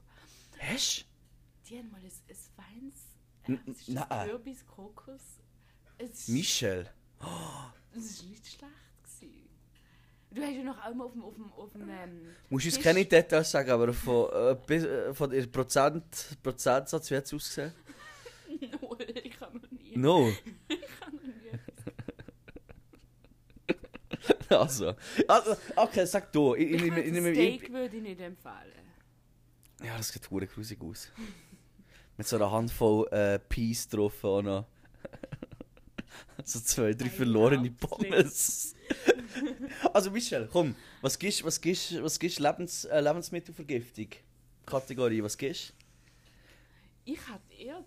[0.58, 1.04] Hast
[1.68, 2.92] Die haben mal ein.
[3.48, 3.88] N- Äh, das?
[3.88, 4.28] nein.
[4.28, 5.20] Kürbis, Kokos.
[6.28, 6.90] Michel?
[7.96, 8.62] es ist nicht schlecht
[9.04, 9.48] gewesen.
[10.30, 11.22] Du hast ja noch einmal auf dem.
[11.22, 14.84] Auf dem, auf dem ähm, Musst du uns keine Details sagen, aber von, äh, bis,
[14.84, 16.04] äh, von der Prozent,
[16.42, 17.72] Prozentsatz, wie hat es ausgesehen?
[18.80, 19.96] Null, ich kann noch nie.
[19.96, 20.28] No.
[20.68, 21.34] Ich kann noch nie.
[24.56, 24.94] also.
[25.28, 25.56] also.
[25.76, 26.54] Okay, sag du.
[26.54, 28.86] Ich, ich, Ich, ich, ich, das ich, Steak würde ich nicht empfehlen.
[29.82, 31.10] ja, das sieht hure grusig aus.
[32.16, 34.66] Mit so einer Handvoll äh, Peas drauf auch noch.
[36.44, 37.70] so zwei, drei verlorene.
[37.70, 38.74] Pommes.
[39.92, 44.08] also Michelle, komm, was gibst was gibst, was gibst Lebens, äh, Lebensmittelvergiftung?
[44.64, 45.74] Kategorie, was gibst
[47.04, 47.84] Ich hatte eher.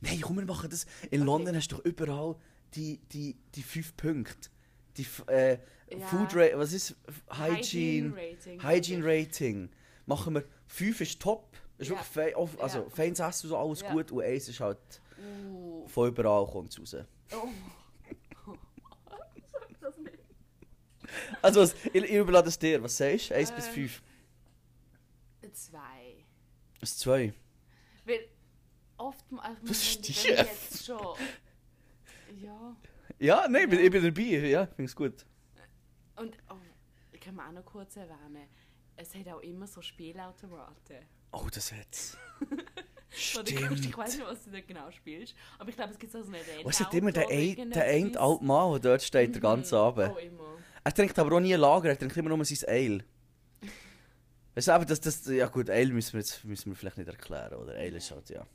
[0.00, 0.84] Nein, komm, wir machen das.
[1.10, 1.26] In Okay.
[1.30, 2.36] London hast du doch überall
[2.74, 4.48] die, die, die fünf Punkte.
[4.96, 5.58] Die äh,
[5.90, 6.06] Ja.
[6.06, 6.94] Food Rate, was ist
[7.30, 8.14] Hygiene?
[8.14, 8.62] Rating.
[8.62, 9.70] Hygiene Rating.
[10.06, 11.56] Machen wir, fünf ist top.
[11.78, 11.96] Ist Ja.
[11.96, 12.90] wirklich fein, also Ja.
[12.90, 14.12] feines Essen so, alles gut.
[14.12, 14.78] Und eins ist halt,
[15.50, 15.86] Uh.
[15.88, 16.94] von überall kommt raus.
[17.32, 17.48] Oh.
[19.52, 20.18] Sag das nicht.
[21.42, 22.82] Also, was, ich, ich überlade es dir.
[22.82, 23.34] Was sagst du?
[23.34, 23.72] Eins bis Ähm.
[23.74, 24.02] fünf.
[25.52, 26.24] Zwei.
[26.80, 27.32] Das ist zwei.
[28.04, 28.20] Weil
[28.98, 31.16] oft Was meine, ist die jetzt schon.
[32.40, 32.76] Ja.
[33.18, 33.84] Ja, nein, ich bin- Ja.
[33.84, 34.48] ich bin dabei.
[34.48, 35.26] Ja, finde es gut.
[36.16, 36.54] Und oh,
[37.12, 38.46] ich kann mir auch noch kurz erwähnen,
[38.96, 40.98] es hat auch immer so Spielautomaten.
[41.32, 42.16] Oh, das hat's.
[43.34, 43.98] Kommst, ich Stimmt.
[43.98, 46.68] weiß nicht, was du da genau spielst, aber ich glaube, es gibt so eine Rennauto.
[46.68, 49.80] Was hat immer der, ein, der eine alte Mann, der dort steht, den ganzen Mhm.
[49.80, 50.12] Abend?
[50.14, 50.58] Oh, immer.
[50.82, 53.04] Er trinkt aber auch nie Lager, er trinkt immer nur sein Ale.
[54.54, 57.08] Weißt du, aber das, das, ja gut, Ale müssen wir, jetzt, müssen wir vielleicht nicht
[57.08, 57.74] erklären, oder?
[57.74, 58.46] Ale ist halt, ja.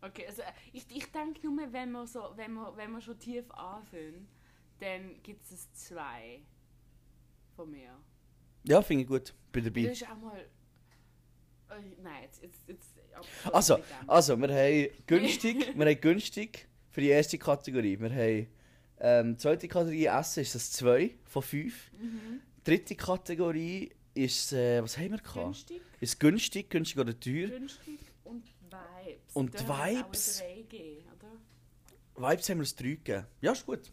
[0.00, 3.18] Okay, also äh, ich, ich denke nur, wenn wir, so, wenn, wir, wenn wir schon
[3.18, 4.26] tief anfangen,
[4.80, 6.40] dann gibt es zwei
[7.54, 7.96] von mir.
[8.64, 9.82] Ja, finde ich gut, bin dabei.
[9.82, 10.40] ist auch mal...
[11.70, 12.42] Äh, nein, jetzt...
[12.42, 12.94] jetzt, jetzt
[13.52, 17.98] Also, also, wir haben günstig, wir haben günstig für die erste Kategorie.
[18.00, 18.48] Wir haben,
[19.02, 21.90] ähm, zweite Kategorie Essen ist das 2 von 5.
[22.00, 22.40] Mhm.
[22.64, 25.34] Dritte Kategorie ist, äh, was haben wir gehabt?
[25.34, 27.48] Günstig, Ist günstig, günstig oder teuer?
[27.48, 29.34] günstig und Vibes.
[29.34, 30.40] Und Da Vibes?
[30.40, 31.04] ein 3 gegeben,
[32.16, 32.30] oder?
[32.30, 33.26] Vibes haben wir das 3 gegeben.
[33.40, 33.92] Ja, ist gut.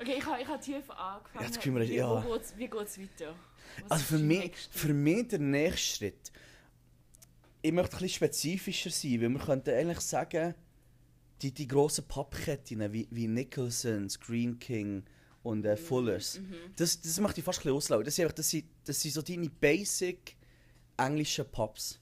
[0.00, 1.22] Okay, ich habe ich hab tief angefangen.
[1.40, 2.20] Ja, jetzt können wir- wie, ja.
[2.20, 3.34] geht's, wie geht's weiter?
[3.82, 6.32] Was Also für mich, für mich der nächste Schritt.
[7.62, 10.54] Ich möchte ein bisschen spezifischer sein, weil wir könnten eigentlich sagen,
[11.42, 15.04] die, die grossen Pappketten wie, wie Nicholson's, Green King
[15.42, 16.54] und äh, Fullers, Mhm.
[16.76, 18.04] das, das möchte ich fast ein bisschen auslaufen.
[18.04, 20.36] Das sind, einfach- das, sind, das sind so deine basic
[20.96, 22.00] englischen Pubs.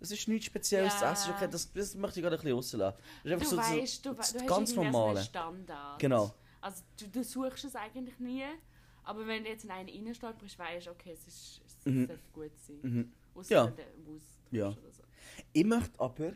[0.00, 0.98] Das ist nichts Spezielles Ja.
[0.98, 2.98] zu essen, okay, das, das möchte ich gerade ein bisschen auslaufen.
[3.22, 5.18] Das ist einfach Du so, weißt, du, so, das du ganz so normale.
[5.20, 5.98] einen Standard.
[5.98, 6.34] Genau.
[6.60, 8.42] Also du, du suchst es eigentlich nie,
[9.04, 12.06] aber wenn du jetzt in einen reinstolperst, weißt du, okay, es, ist, es Mhm.
[12.06, 12.78] sollte gut sein.
[12.82, 13.12] Mhm.
[13.34, 13.72] Ausser Ja.
[14.04, 14.70] Wurst Ja.
[14.72, 15.02] so.
[15.54, 16.32] Ich möchte aber,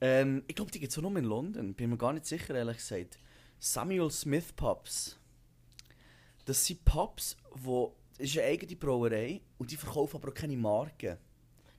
[0.00, 2.54] ähm, ich glaube, die gibt es auch nur in London, bin mir gar nicht sicher,
[2.54, 3.18] ehrlich gesagt.
[3.58, 5.18] Samuel Smith Pubs.
[6.44, 10.56] Das sind Pubs, wo, das ist eine eigene Brauerei und die verkaufen aber auch keine
[10.56, 11.18] Marken.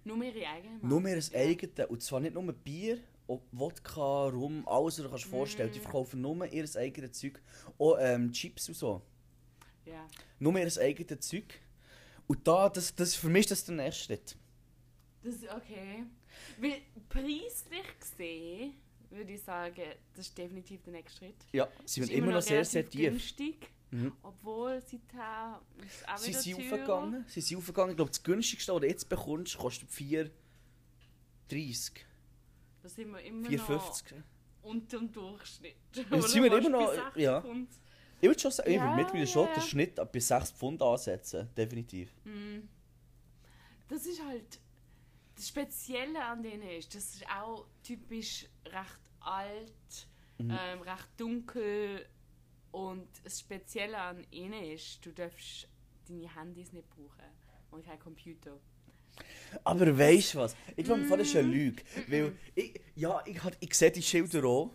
[0.03, 0.87] Nur ihre eigene Marke.
[0.87, 1.17] Nur Ja.
[1.39, 1.89] eigenes.
[1.89, 2.99] Und zwar nicht nur Bier,
[3.51, 5.71] Wodka, Rum, alles, was du dir kannst vorstellen.
[5.71, 5.83] Die Mm.
[5.83, 7.41] verkaufen nur ihr eigenes Zeug.
[7.77, 9.01] Auch ähm, Chips und so.
[9.85, 10.07] Ja.
[10.39, 11.61] Nur ihr eigenes Zeug.
[12.27, 14.37] Und da, das, das, für mich ist das der nächste Schritt.
[15.23, 16.05] Das ist okay.
[16.61, 18.73] Weil preislich gesehen
[19.09, 19.81] würde ich sagen,
[20.15, 21.35] das ist definitiv der nächste Schritt.
[21.51, 23.09] Ja, sie sind ist immer noch sehr, sehr tief.
[23.11, 24.11] günstig, Mhm.
[24.21, 27.25] obwohl seither ist auch Sie wieder sind aufgegangen.
[27.27, 27.89] Sie sind aufgegangen.
[27.91, 30.31] Ich glaube, das günstigste, was du jetzt bekommst, kostet 4,30.
[32.81, 34.15] Da sind wir immer 4,50.
[34.15, 34.23] noch
[34.61, 35.75] unter dem Durchschnitt.
[35.95, 37.41] Jetzt sind wir immer noch- bei 60 ja.
[37.41, 37.69] Pfund.
[38.21, 41.49] Ich würde schon sagen, ich Ja, würde mittlerweile schon den Schnitt bis 6 Pfund ansetzen.
[41.55, 42.13] Definitiv.
[42.25, 42.59] Mm.
[43.87, 44.59] Das ist halt
[45.39, 50.51] das Spezielle an denen ist, das ist auch typisch recht alt, Mhm.
[50.51, 52.05] ähm, recht dunkel
[52.71, 55.67] und das Spezielle an ihnen ist, du darfst
[56.07, 57.23] deine Handys nicht brauchen
[57.71, 58.57] und kein Computer.
[59.63, 60.55] Aber weißt du was?
[60.77, 61.51] Ich glaube, das ist eine Mm.
[61.51, 61.83] Lüge.
[62.07, 64.73] Weil ich, ja, ich, hat- ich sehe die Schilder auch.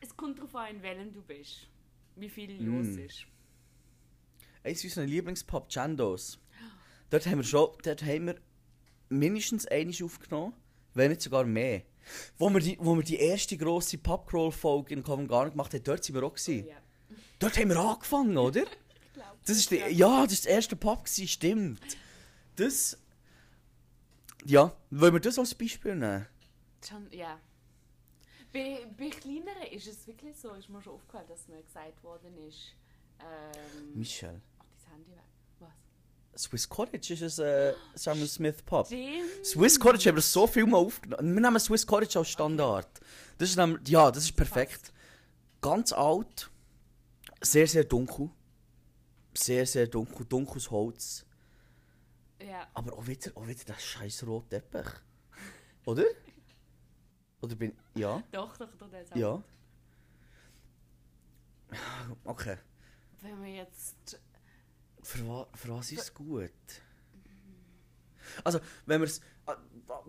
[0.00, 1.68] Es kommt darauf an, in welchem du bist,
[2.16, 2.66] wie viel Mm.
[2.66, 3.26] los ist.
[4.64, 6.38] Eins unserer Lieblingspub, Chandos.
[7.10, 8.40] Dort haben wir schon, dort haben wir
[9.08, 10.54] mindestens einiges aufgenommen,
[10.94, 11.82] wenn nicht sogar mehr.
[12.38, 16.04] Wo wir die, wo wir die erste grosse Pubcrawl-Folge in Covent Garden gemacht haben, dort
[16.04, 16.66] sind wir auch gewesen.
[16.66, 16.76] Ja.
[17.38, 18.64] Dort haben wir angefangen, oder?
[19.46, 20.24] Das ist die, ja.
[20.24, 21.80] das ist der erste Pub gewesen, stimmt.
[22.56, 22.98] Das,
[24.44, 26.26] ja, wollen wir das als Beispiel nehmen?
[26.86, 27.40] Schon, ja.
[28.52, 32.36] Bei, bei kleineren ist es wirklich so, ist mir schon aufgefallen, dass mir gesagt worden
[32.48, 32.74] ist,
[33.20, 34.40] ähm, Michel.
[34.58, 35.27] ach, dein Handy weg.
[36.38, 38.86] Swiss Cottage ist ein äh, Samuel Smith Pub.
[38.86, 39.44] Stimmt.
[39.44, 41.34] Swiss Cottage haben wir so viel mal aufgenommen.
[41.34, 42.88] Wir nehmen Swiss Cottage als Standard.
[43.38, 44.92] Das ist nämlich, ja, das ist perfekt.
[45.60, 46.48] Ganz alt,
[47.40, 48.30] sehr, sehr dunkel.
[49.34, 51.26] Sehr, sehr dunkel, dunkles Holz.
[52.40, 54.92] Ja, Aber auch wieder, auch wieder der scheiß rote Teppich.
[55.86, 56.04] Oder?
[57.40, 59.42] Oder bin ja, doch, doch, doch, das ja.
[62.24, 62.56] Okay.
[63.20, 64.20] Wenn wir jetzt.
[65.08, 66.50] Für, wa für was ist es gut?
[68.44, 69.22] Also, wenn wir es.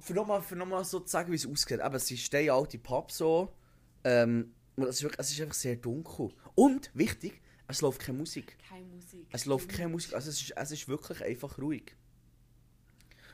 [0.01, 1.79] Für nochmal noch so zu sagen, wie es aussieht.
[1.79, 3.55] Eben, es ist stehen alte Pub so.
[4.03, 6.33] Ähm, und es ist, wirklich, es ist einfach sehr dunkel.
[6.53, 8.57] Und, wichtig, es läuft keine Musik.
[8.67, 9.25] Keine Musik.
[9.31, 10.13] Es läuft keine Musik.
[10.13, 11.95] Also, es ist, es ist wirklich einfach ruhig.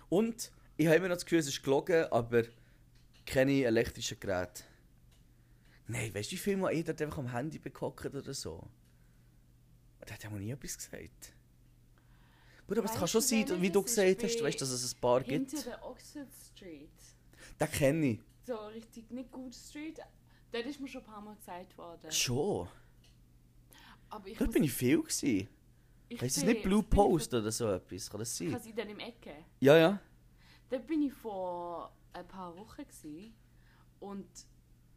[0.09, 2.43] Und, ich habe immer noch das Gefühl, es ist gelogen, aber
[3.25, 4.63] keine elektrischen Geräte.
[5.87, 8.69] Nein, weißt du, wie viel Mal ich dort einfach am Handy bekockt oder so?
[10.05, 11.34] Da hat ja nie etwas gesagt.
[12.67, 15.21] Gut, aber es kann schon sein, wie du gesagt hast, weißt, dass es ein paar
[15.21, 15.51] gibt.
[15.51, 16.89] Hinter der Oxford Street.
[17.59, 18.19] Den kenne ich.
[18.45, 19.99] So richtig nicht gut Street.
[20.51, 22.11] Dort ist mir schon ein paar Mal gesagt worden.
[22.11, 22.67] Schon.
[24.09, 25.47] Aber ich Dort bin ich viel gewesen.
[26.09, 28.09] ich Heißt es nicht Blue Post oder so etwas?
[28.09, 28.51] Kann das sein?
[28.51, 29.35] Kann sie dann im Ecke?
[29.59, 29.99] Ja, ja.
[30.69, 33.33] Dort bin ich vor ein paar Wochen gewesen.
[33.99, 34.27] Und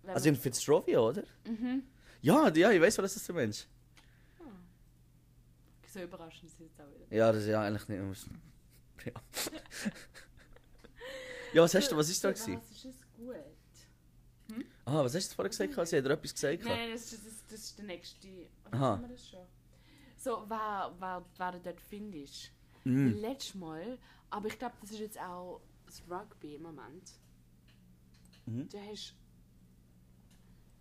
[0.07, 1.24] Also in Fitzrovia, oder?
[1.44, 1.83] Mhm.
[2.20, 3.66] Ja, ja, ich weiß, was das ist, der Mensch.
[5.98, 7.16] So überraschend ist es jetzt auch wieder.
[7.16, 8.28] Ja, das ist ja eigentlich nicht.
[9.04, 9.12] Ja.
[11.54, 12.61] ja, was hast du, was ist da gewesen?
[12.61, 13.37] Was ist gut?
[14.84, 15.88] Aha, was hast du vorher gesagt?
[15.88, 16.64] Sie hat dir etwas gesagt?
[16.64, 18.28] Nein, das ist, das, das ist der nächste.
[18.70, 18.78] Aha.
[18.78, 19.46] haben wir das schon?
[20.16, 22.52] So, wer, wer, wer du dort findest.
[22.84, 23.08] Mm.
[23.20, 23.98] Letztes Mal,
[24.30, 27.12] aber ich glaube, das ist jetzt auch das Rugby im Moment.
[28.46, 28.68] Mhm.
[28.68, 29.14] Du hast.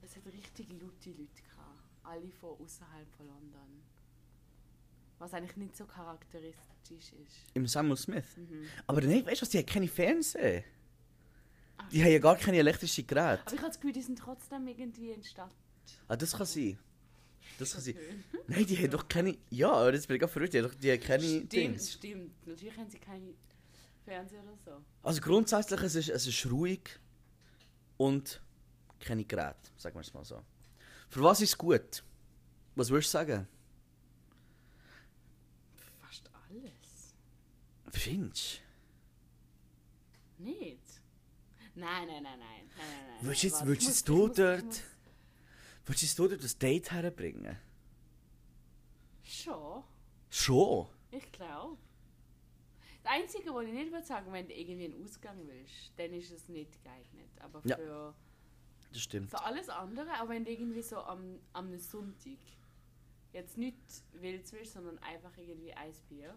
[0.01, 1.83] Es hat richtig laute Leute gehabt.
[2.03, 3.83] Alle von außerhalb von London.
[5.19, 7.35] Was eigentlich nicht so charakteristisch ist.
[7.53, 8.25] Im Samuel Smith.
[8.37, 8.65] Mhm.
[8.85, 10.63] Aber nein, weißt du was, die haben keine Fernsehen.
[11.77, 13.41] Ach, Die haben ja gar keine elektrischen Geräte.
[13.45, 15.55] Aber ich habe das Gefühl, die sind trotzdem irgendwie in der Stadt.
[16.07, 16.77] Ah, das kann sein.
[17.59, 17.95] Das kann sein.
[18.47, 19.37] Nein, die haben doch keine.
[19.49, 20.53] Ja, aber jetzt bin ich gerade verrückt.
[20.53, 21.93] Die haben, doch, die haben keine Stimmt, Dings.
[21.93, 22.47] stimmt.
[22.47, 23.33] Natürlich haben sie keine
[24.05, 24.83] Fernseher oder so.
[25.03, 26.81] Also grundsätzlich es ist es ist ruhig
[27.97, 28.41] und
[28.99, 30.41] keine Geräte, sagen wir es mal so.
[31.09, 32.03] Für was ist es gut?
[32.75, 33.47] Was würdest du sagen?
[36.01, 37.13] Fast alles.
[37.97, 38.61] Findest
[40.37, 40.81] Nicht?
[41.75, 42.39] Nein, nein, nein, nein.
[42.39, 44.83] nein, nein, du jetzt- du muss- jetzt ich dort- muss- du?
[45.85, 47.57] Würdest du dort das Date herbringen?
[49.23, 49.83] Schon.
[50.29, 50.87] Schon?
[51.11, 51.77] Ich glaube.
[53.03, 56.31] Das Einzige, was ich nicht würde sagen, wenn du irgendwie einen Ausgang willst, dann ist
[56.31, 57.29] es nicht geeignet.
[57.39, 57.77] Aber Ja.
[57.77, 58.13] für,
[58.91, 59.29] Das stimmt.
[59.29, 62.37] für alles andere, auch wenn du irgendwie so am, am Sonntag
[63.33, 63.77] jetzt nicht
[64.13, 66.35] wild willst, sondern einfach irgendwie Eisbier.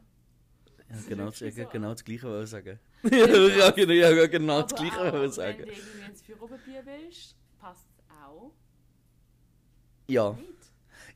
[0.89, 1.47] Das genau, so.
[1.47, 2.79] genau das gleiche wollte ich sagen.
[3.03, 5.59] ja, genau, ja, genau das gleiche auch, wollte ich Wenn sagen.
[5.59, 8.53] du irgendwie ins Führerbier willst, passt es auch.
[10.09, 10.33] Ja.
[10.33, 10.51] Nicht?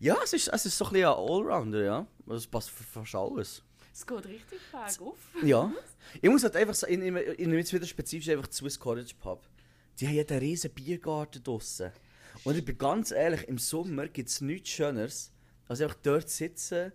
[0.01, 2.07] Ja, es ist, es ist so ein bisschen ein Allrounder, ja.
[2.29, 3.63] Es passt für fast alles.
[3.93, 5.19] Es geht richtig bergauf.
[5.43, 5.73] Ja.
[6.21, 9.15] Ich muss halt einfach sagen, ich, ich nehme jetzt wieder spezifisch einfach die Swiss Cottage
[9.19, 9.43] Pub.
[9.99, 11.91] Die haben ja einen riesen Biergarten draussen.
[12.45, 15.33] Und ich bin ganz ehrlich, im Sommer gibt es nichts Schöneres,
[15.67, 16.93] als einfach dort sitzen,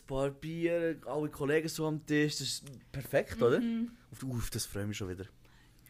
[0.00, 2.38] ein paar Bier, alle Kollegen so am Tisch.
[2.38, 3.60] Das ist perfekt, oder?
[4.10, 5.26] Auf, uh, auf das freue ich mich schon wieder.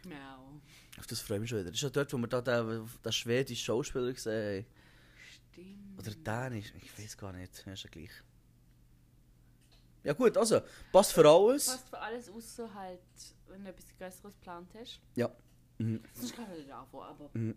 [0.03, 0.61] Genau.
[0.99, 1.71] Auf das freue ich mich schon wieder.
[1.71, 4.67] Das ist ja dort, wo wir da den, den schwedischen Schauspieler gesehen haben.
[5.53, 5.99] Stimmt.
[5.99, 6.11] Oder
[6.51, 7.65] Dänisch, ich weiß gar nicht.
[7.67, 8.11] Ja, ist ja gleich.
[10.05, 10.61] Ja gut, also,
[10.91, 11.67] passt für alles.
[11.67, 13.01] Passt für alles außer halt,
[13.49, 15.01] wenn du etwas Größeres geplant hast.
[15.15, 15.31] Ja.
[15.79, 16.03] Mhm.
[16.15, 17.31] Sonst kann ich nicht anfangen, aber...
[17.35, 17.55] Mhm.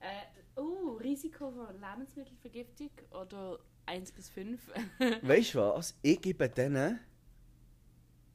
[0.00, 3.58] Äh, oh, Risiko von Lebensmittelvergiftung oder
[3.90, 4.60] 1 bis 5.
[5.22, 5.94] Weißt du was?
[6.02, 7.00] Ich gebe denen.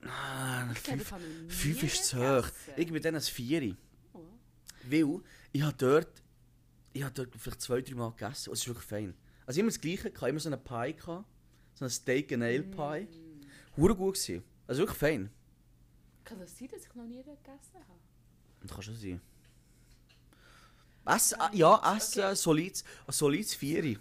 [0.06, 2.48] Ah, Ich glaube, ich fünf, habe noch nie fünf ist zu hoch.
[2.76, 3.76] Ich gebe denen ein Vieri.
[4.14, 4.20] Oh.
[4.84, 5.22] Weil
[5.54, 6.22] ich habe dort.
[6.94, 8.50] Ich habe dort vielleicht zwei, drei Mal gegessen.
[8.50, 9.14] Und es ist wirklich fein.
[9.46, 10.10] Also immer das Gleiche.
[10.10, 10.94] Ich hatte immer so einen Pie.
[10.94, 11.26] Gehabt,
[11.74, 13.08] so einen Steak and Ale Pie.
[13.08, 13.78] Mm.
[13.82, 14.44] Hure gut gewesen.
[14.68, 15.30] Also wirklich fein.
[16.24, 18.00] Kann das sein, dass ich noch nie gegessen habe?
[18.62, 19.22] Das kann schon sein.
[21.06, 22.36] Essen, ah, ja, Essen, Okay.
[22.36, 23.98] solides, solides Vieri.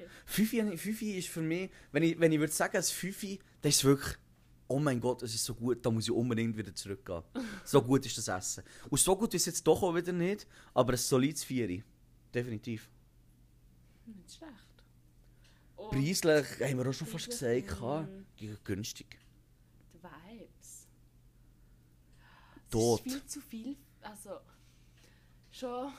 [0.00, 0.10] Okay.
[0.26, 3.84] Fünfi, Fünfi ist für mich, wenn ich, wenn ich würde sagen, ein Fünfi, das ist
[3.84, 4.16] wirklich,
[4.68, 7.22] oh mein Gott, es ist so gut, da muss ich unbedingt wieder zurückgehen.
[7.64, 8.64] so gut ist das Essen.
[8.88, 11.82] Und so gut ist es jetzt doch auch wieder nicht, aber ein solides Vieri.
[12.32, 12.88] Definitiv.
[14.06, 14.54] Nicht schlecht.
[15.76, 18.08] Und Preislich, haben wir auch schon fast gesagt, ja,
[18.64, 19.18] günstig.
[19.92, 20.86] die Vibes.
[22.56, 23.06] Es Tot.
[23.06, 23.76] ist viel zu viel.
[24.02, 24.40] Also,
[25.50, 25.92] schon...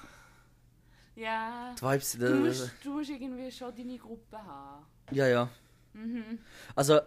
[1.15, 1.75] Ja...
[1.77, 4.85] Die Vibes, Du musst, du musst irgendwie schon deine Gruppe haben.
[5.11, 5.49] ja, ja.
[5.93, 6.39] Mhm.
[6.75, 6.99] Also,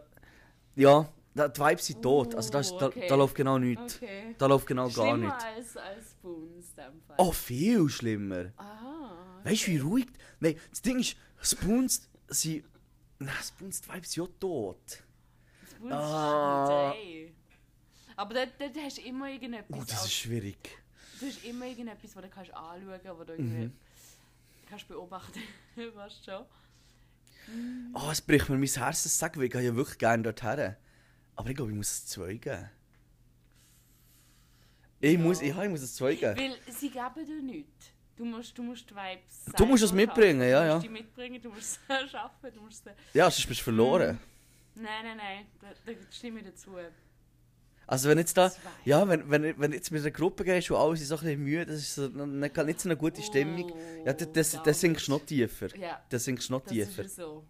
[0.76, 2.34] ja, da- die Vibes sind tot.
[2.34, 3.06] Also da, ist, da, okay.
[3.08, 3.96] da läuft genau nichts.
[3.96, 4.34] Okay.
[4.36, 5.44] Da läuft genau gar Schlimmer nichts.
[5.44, 7.16] als, als Spoons, in dem Fall.
[7.18, 8.52] Oh, viel schlimmer.
[8.58, 9.40] Aha.
[9.44, 10.06] Weißt du, wie ruhig.
[10.40, 12.64] Nein, das Ding ist, Spoons sind.
[13.18, 15.02] Nein, Spoons, die Vibes sind ja tot.
[15.70, 16.90] Spoons Ah.
[16.94, 17.34] ist ey.
[18.16, 19.78] Aber dort, dort hast du immer irgendetwas.
[19.80, 20.58] Oh, das ist schwierig.
[21.20, 23.72] du hast immer irgendetwas, wo du kannst anschauen kannst, wo du Mhm.
[24.66, 25.40] Kannst beobachten
[25.76, 26.46] weißt du schon.
[27.94, 30.76] Oh, es bricht mir mein Herz, das sagen, weil ich gehe ja wirklich gerne dorthin.
[31.36, 32.70] Aber ich glaube, ich muss es zwei geben.
[35.00, 35.18] Ich Ja.
[35.18, 36.38] muss, ich, ich muss es zwei geben.
[36.38, 37.86] Weil sie geben dir nichts.
[38.16, 40.50] Du musst, du musst die Vibes Du musst es mitbringen, schaffen.
[40.50, 40.74] ja, Du ja.
[40.74, 42.84] musst die mitbringen, du musst es schaffen, du musst.
[43.12, 44.18] Ja, sonst bist du verloren.
[44.76, 46.76] Nein, nein, nein, da, da stimme ich dazu.
[47.86, 48.60] Also wenn jetzt da, Zwei.
[48.84, 51.42] ja, wenn, wenn, wenn jetzt mit einer Gruppe gehst, wo alle sind so ein bisschen
[51.44, 53.70] müde, das ist so, nicht, nicht so eine gute Stimmung.
[53.72, 54.66] Oh, Ja, das, das, verdammt.
[54.66, 55.76] das sinkst du noch tiefer.
[55.76, 57.02] Ja, Das sinkst du noch das tiefer.
[57.04, 57.44] ist ja so.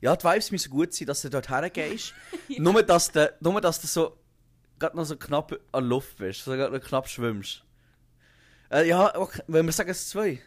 [0.00, 2.14] Ja, die Vibes müssen gut sein, dass du dort hergehst.
[2.58, 4.16] nur, dass du, nur, dass du so,
[4.78, 7.64] gerade noch so knapp an Luft bist, so gerade noch knapp schwimmst.
[8.70, 10.40] Äh, ja, okay, wenn wir sagen es zwei.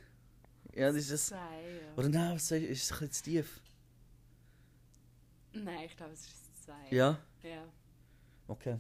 [0.74, 1.26] Ja, das ist es.
[1.28, 1.94] Zwei, ja.
[1.98, 3.62] Oder nein, was ich, ist es ein bisschen zu tief?
[5.54, 6.96] Nein, ich glaube, es ist zwei.
[6.96, 7.64] Ja, ja.
[8.48, 8.80] Okay.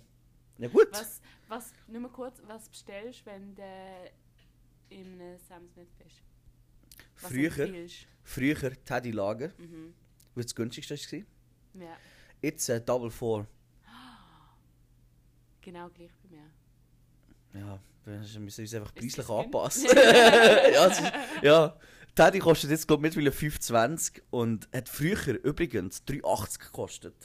[0.58, 0.88] Ja gut.
[0.92, 3.64] Was, was, nur mal kurz, was bestellst du, wenn du
[4.90, 6.24] in einem Sam Smith bist?
[7.22, 7.88] Was Früher,
[8.24, 9.64] früher Teddy Lager, du?
[9.64, 9.94] Mhm.
[10.34, 11.82] weil das günstigste war.
[11.82, 11.98] Ja,
[12.42, 13.48] Jetzt äh, Double Four.
[15.62, 16.50] genau gleich bei mir.
[17.54, 19.90] Ja, wir müssen uns einfach preislich anpassen.
[19.96, 21.02] ja, ist,
[21.42, 21.78] ja,
[22.16, 27.16] Teddy kostet jetzt glaube ich mittlerweile 5,20 und hat früher übrigens 3,80 gekostet.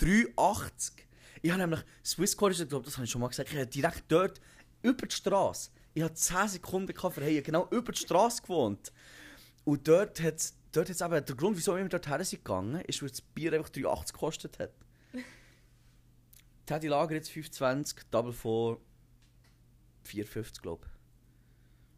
[0.00, 1.05] 3,80!
[1.46, 3.68] Ich habe nämlich, Swiss Cottage, ich glaube, das habe ich schon mal gesagt, ich habe
[3.68, 4.40] direkt dort
[4.82, 8.92] über die Straße, ich hatte 10 Sekunden gehabt für Heim, genau über die Straße gewohnt.
[9.64, 12.80] Und dort hat es dort hat's eben, der Grund, wieso wir dort her sind gegangen,
[12.80, 14.72] ist, weil das Bier einfach 3,80 gekostet hat.
[16.66, 18.80] Teddy Lager jetzt 5,20, Double Four
[20.04, 20.92] 4,50 glaube ich.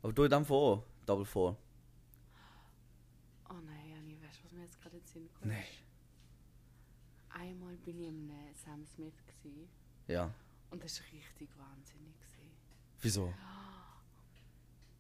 [0.02, 1.56] Aber du in dem auch, Double Four.
[3.48, 5.46] Oh nein, Jani, weißt du, was mir jetzt gerade in den Sinn kommt?
[5.46, 5.88] Nein.
[7.38, 9.68] Einmal bin ich in einem Sam Smith gewesen,
[10.07, 10.33] Ja.
[10.70, 12.14] und das war richtig wahnsinnig.
[12.20, 12.51] Gewesen.
[13.01, 13.33] Wieso?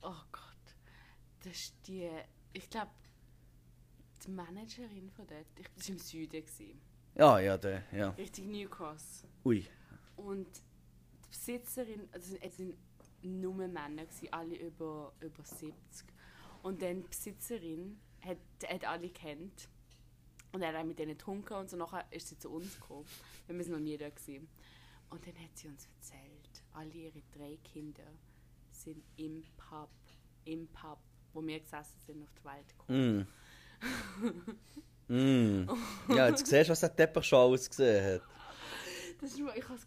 [0.02, 0.42] Oh Gott.
[1.42, 2.08] Das ist die,
[2.52, 2.90] ich glaube,
[4.24, 6.44] die Managerin von dort, ich, war im Süden.
[6.44, 6.80] Gewesen.
[7.14, 8.10] Ja, ja, der, ja.
[8.10, 9.24] Richtig New Cross.
[9.44, 9.66] Ui.
[10.16, 10.46] Und
[11.24, 12.76] die Besitzerin, also es sind
[13.22, 15.72] nur Männer, gewesen, alle über, über 70.
[16.62, 19.68] Und dann die Besitzerin hat, hat alle kennt.
[20.52, 21.76] Und er hat mit denen getrunken und so.
[21.76, 23.06] Nachher ist sie zu uns gekommen.
[23.46, 24.08] Wir waren noch nie da.
[24.08, 24.48] Gewesen.
[25.10, 28.04] Und dann hat sie uns erzählt, alle ihre drei Kinder
[28.70, 29.90] sind im Pub,
[30.44, 30.98] im Pub,
[31.32, 33.26] wo wir gesessen sind, auf die Welt gekommen.
[35.08, 35.12] Mm.
[35.14, 36.14] mm.
[36.14, 38.22] Ja, jetzt siehst du, was der Teppich schon alles gesehen hat.
[39.20, 39.86] Das ist nur, ich habe es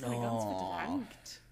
[0.00, 1.42] ganz verdrängt.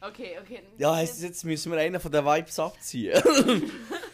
[0.00, 0.62] Okay, okay.
[0.76, 3.20] Ja, heisst, jetzt müssen wir einen von den Vibes abziehen.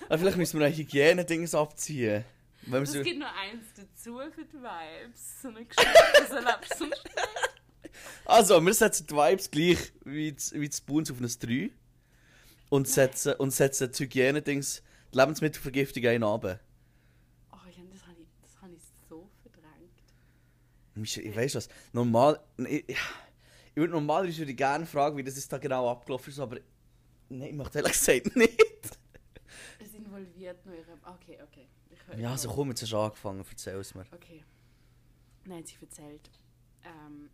[0.08, 2.24] Aber vielleicht müssen wir ein Hygienedings abziehen.
[2.72, 5.42] Es gibt nur eins dazu für die Vibes.
[5.42, 7.04] So eine Geschichte, so nicht.
[8.24, 11.70] also, wir setzen die Vibes gleich wie die, wie die Spoons auf ein 3.
[12.70, 16.58] Und setzen, und setzen die Hygienedings, die Lebensmittelvergiftung einen runter.
[17.52, 21.26] Oh, das habe ich, das hab ich so verdrängt.
[21.26, 21.68] Ich weiß was.
[21.92, 22.40] Normal.
[22.66, 22.96] Ich, ich
[23.74, 26.58] würde normalerweise würde ich gerne fragen, wie das ist da genau abgelaufen ist, aber.
[27.28, 28.98] Nein, ich möchte ehrlich gesagt nicht.
[29.78, 30.98] Es involviert nur ihre.
[31.04, 31.68] Okay, okay.
[32.16, 34.06] Ja, also komm, jetzt hast du angefangen, erzähl es mir.
[34.12, 34.44] Okay.
[35.44, 36.30] Dann hat sie erzählt.
[36.84, 37.30] Ähm,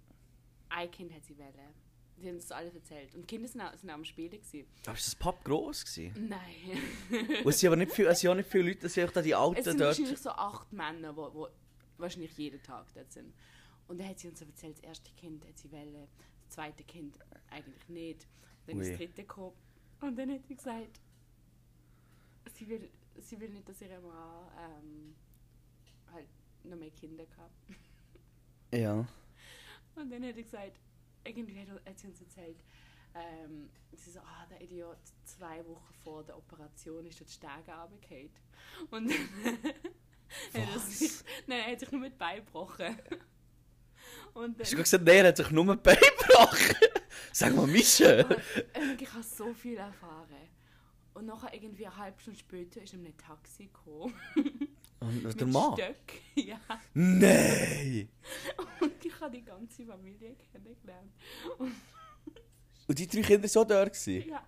[0.69, 1.75] ein Kind hat sie wählen.
[2.17, 3.15] Die haben es alle erzählt.
[3.15, 4.31] Und die Kinder sind auch, sind auch am Spielen.
[4.31, 4.67] Gewesen.
[4.87, 6.29] Aber ist das Pub gross gewesen?
[6.29, 7.39] Nein.
[7.45, 9.13] Und es sind aber nicht viel, es sind auch nicht viele Leute, es sind auch
[9.13, 9.89] da die es Alten sind dort.
[9.89, 11.49] wahrscheinlich so acht Männer, wo
[11.97, 13.33] wahrscheinlich jeden Tag dort sind.
[13.89, 16.07] Und dann hat sie uns so erzählt, das erste Kind hat sie wählen,
[16.45, 17.19] das zweite Kind
[17.51, 18.29] eigentlich nicht.
[18.67, 18.91] Dann ist Ui.
[18.91, 19.57] das dritte gekommen.
[20.01, 21.01] Und dann hat sie gesagt,
[22.55, 25.15] sie will, sie will nicht, dass ihre Mann ähm,
[26.13, 26.29] halt
[26.65, 27.51] noch mehr Kinder hat.
[28.73, 29.07] Ja.
[29.97, 30.79] Und dann hat er gesagt,
[31.25, 32.63] irgendwie hat, sie uns erzählt,
[33.15, 38.31] ähm, sie so, ah, der Idiot, zwei Wochen vor der Operation ist die Stege runtergefallen.
[38.91, 39.63] Und dann
[40.63, 42.97] hat er sich, nein, er hat sich nur mit Bein gebrochen.
[44.35, 46.77] Und Hast du dann, gesagt, nein, er hat sich nur ein Bein gebrochen?
[47.33, 48.25] Sag mal, Mischa.
[48.25, 50.49] und ich habe so viel erfahren.
[51.15, 54.15] Und nachher irgendwie eine halbe Stunde später ist er in einem Taxi gekommen.
[55.01, 55.73] Und der Mann?
[55.75, 56.21] Stöck.
[56.37, 56.61] Ja.
[56.95, 58.09] Nein!
[58.81, 61.13] Und ich habe die ganze Familie kennengelernt.
[62.87, 63.65] Und die drei Kinder waren so?
[63.65, 64.29] Gewesen?
[64.29, 64.43] Ja.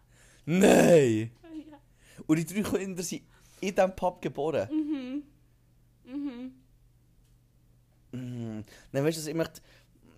[0.44, 1.30] Nein!
[1.70, 1.78] ja.
[2.26, 3.22] Und die drei Kinder sind
[3.60, 4.68] in diesem Pub geboren?
[4.70, 5.22] Mhm.
[6.04, 6.54] Mhm.
[8.12, 8.64] Mhm.
[8.92, 9.60] Nein, weißt du, ich möchte,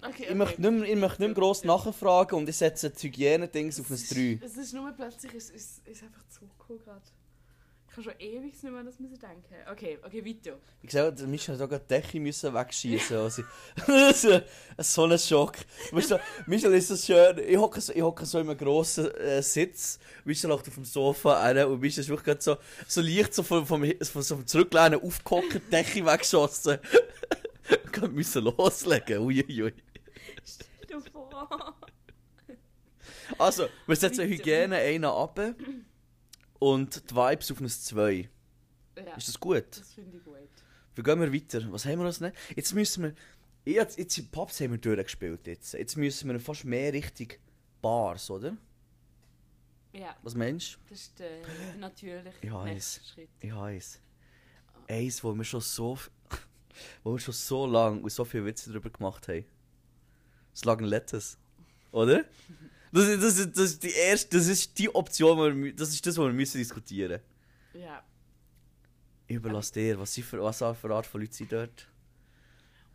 [0.07, 3.09] Okay, ich möchte nicht mehr, ich möchte nicht mehr gross nachfragen und ich setze die
[3.09, 4.39] Hygiene-Dings auf ein 3.
[4.45, 7.03] Es ist nur plötzlich, es ist, ist einfach zurückgekommen gerade.
[7.89, 9.55] Ich kann schon ewig nicht mehr an das müssen denken.
[9.71, 10.59] Okay, okay, weiter.
[10.83, 13.17] Ich sehe, der Mischa hat auch gerade die Decke müssen wegschießen.
[13.17, 13.45] Also,
[13.87, 14.25] das
[14.77, 15.59] ist so ein Schock.
[15.91, 15.97] Du,
[16.47, 17.39] Mischa ist so schön.
[17.47, 20.01] Ich hocke so, ich hocke so in einem grossen äh, Sitz.
[20.25, 22.57] Mischa lacht auf dem Sofa rein und Mischa ist wirklich gerade so,
[22.89, 26.79] so leicht so vom, vom, vom, so vom Zurücklehnen aufgehockt, die Decke weggeschossen.
[27.93, 29.21] Gerade müssen loslegen.
[29.21, 29.71] Uiuiui.
[29.71, 29.84] Vor.
[33.39, 34.27] Also, wir setzen.
[34.29, 35.39] Hygiene einen ab
[36.59, 38.29] und die Vibes auf ein 2.
[38.97, 39.65] Ja, Ist das gut?
[39.71, 40.37] das finde ich gut.
[40.95, 41.73] Wie gehen wir weiter?
[41.73, 42.37] Was haben wir uns nicht?
[42.55, 43.15] Jetzt müssen wir.
[43.65, 45.47] Jetzt, jetzt in Pubs haben wir durchgespielt.
[45.47, 45.73] Jetzt.
[45.75, 47.29] jetzt müssen wir fast mehr Richtung
[47.81, 48.57] Bars, oder?
[49.93, 51.41] Ja, Was meinst das ist der
[51.79, 52.65] natürliche Ich weiss.
[52.65, 53.29] nächste Schritt.
[53.41, 53.47] du?
[53.47, 54.01] Ich weiß.
[54.89, 55.99] Eins, wo wir schon so.
[57.05, 59.45] wo wir schon so lange und so viele Witze darüber gemacht haben.
[60.55, 61.37] Slagen Letters.
[61.93, 62.25] Oder?
[62.93, 64.37] Das, ist- das, ist- das ist die erste.
[64.39, 67.21] Das ist die Option, wir, das ist das, was wir müssen diskutieren
[67.75, 68.03] Ja,
[69.27, 71.89] Ich überlasse dir, was, sie für, was für Art von Leuten sind dort.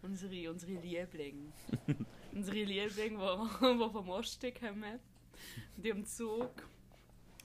[0.01, 1.51] unsere, unsere Lieblinge.
[2.33, 4.99] unsere Lieblinge, die, die vom Osten kommen.
[5.77, 6.51] Die im Zug.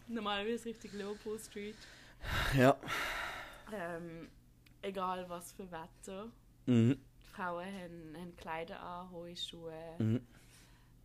[0.07, 1.77] Normalerweise Richtung Leopold Street.
[2.57, 2.77] Ja.
[3.73, 4.29] Ähm,
[4.83, 6.31] egal was für Wetter.
[6.67, 6.99] Mhm.
[7.35, 9.73] Frauen haben, haben Kleider an, hohe Schuhe.
[9.99, 10.27] Mhm.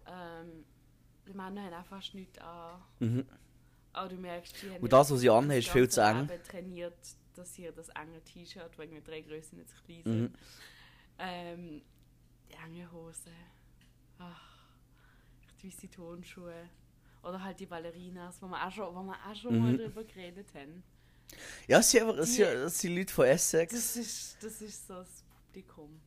[0.05, 0.65] Ähm,
[1.27, 2.81] die Männer haben auch fast nichts an.
[2.99, 3.25] Mhm.
[3.93, 6.29] Aber du merkst, die haben Und das, was sie anhaben, ist viel zu eng.
[6.47, 6.97] Trainiert,
[7.35, 10.21] dass sie das enge T-Shirt, wo irgendwie drei Größen nicht zu klein sind.
[10.21, 10.33] Mhm.
[11.17, 11.81] Ähm,
[12.49, 13.31] die enge Hose.
[14.19, 14.41] Ach,
[15.61, 16.69] die weiße Turnschuhe.
[17.23, 19.77] Oder halt die Ballerinas, wo wir auch schon, wo wir auch schon mal Mhm.
[19.77, 20.83] drüber geredet haben.
[21.67, 23.73] Ja, es sind, einfach, es sind, es sind Leute von Essex.
[23.73, 25.99] Das ist, das ist so das Publikum.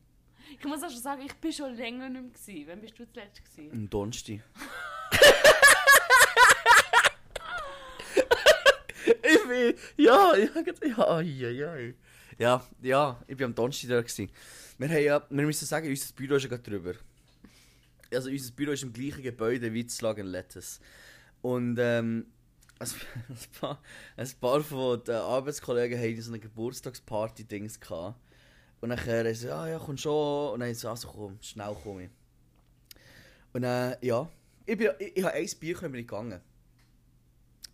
[0.59, 2.67] Ich muss auch schon sagen, ich bin schon länger nicht mehr gewesen.
[2.67, 3.71] Wann bist du zuletzt gewesen?
[3.71, 4.39] Am Donnerstag.
[9.23, 9.73] ich bin.
[9.97, 10.49] Ja, ja,
[11.21, 11.93] ja, ja, ja.
[12.37, 14.01] Ja, ja, ich bin am Donnerstag da.
[14.01, 14.29] Gewesen.
[14.77, 16.93] Wir, haben ja, wir müssen sagen, unser Büro ist ja gerade drüber.
[18.13, 20.79] Also, unser Büro ist im gleichen Gebäude wie das Lagen Letters.
[21.41, 22.27] Und ähm,
[22.79, 22.87] ein,
[23.59, 23.81] paar,
[24.17, 27.79] ein paar von den Arbeitskollegen hatten so eine Geburtstagsparty-Dings.
[28.83, 30.55] Und dann haben sie, ja, ja, komm schon.
[30.55, 32.09] Und dann sie, also komm, schnell komm ich.
[33.53, 34.29] Und dann, ja,
[34.65, 36.41] ich, bin, ich, ich habe ein Bier bin ich gegangen.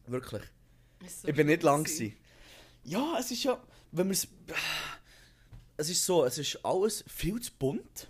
[0.06, 0.44] Wirklich.
[1.08, 2.16] So ich bin nicht lang gewesen.
[2.84, 3.60] Ja, es ist ja,
[3.92, 4.28] wenn man es...
[5.78, 8.08] Es ist so, es ist alles viel zu bunt.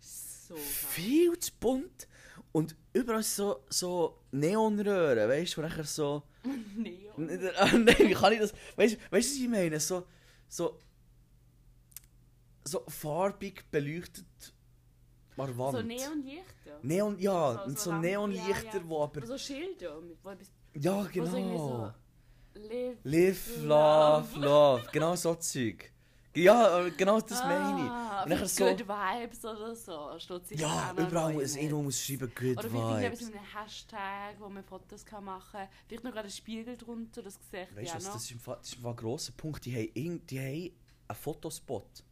[0.00, 0.56] So.
[0.56, 2.08] Viel zu bunt.
[2.50, 6.24] Und überall so, so Neonröhren, weißt du, wo nachher so...
[6.76, 7.04] Neon.
[7.84, 8.52] Nein, wie kann ich das...
[8.74, 9.78] Weißt du, was ich meine?
[9.78, 10.08] So,
[10.48, 10.80] so...
[12.66, 14.26] So farbig beleuchtet
[15.36, 15.76] an Wand.
[15.76, 16.78] So Neonlichter.
[16.82, 18.88] Neon, ja, So- und so so Lampen, Neonlichter, ja, ja.
[18.88, 19.26] wo aber...
[19.26, 21.92] So Schilder, mit, wo etwas, Ja, so genau.
[22.54, 24.88] so Live, Live, love, love.
[24.90, 25.92] Genau so Zeug.
[26.34, 27.90] Ja, äh, genau das meine ich.
[27.90, 28.64] Ah, Und vielleicht so...
[28.64, 30.18] Good Vibes oder so.
[30.18, 33.30] Steht sicher Ja, überall muss irgendwo muss schreiben Good Oder vielleicht irgendetwas Vibes.
[33.30, 35.68] mit einem Hashtag, wo man Fotos kann machen kann.
[35.86, 38.12] Vielleicht noch gerade ein Spiegel drunter, das Gesicht Weißt du ja was, noch.
[38.14, 39.64] das ist Fall, das ist ein grosser Punkt.
[39.64, 40.76] Die haben, die haben
[41.08, 42.04] einen Fotospot.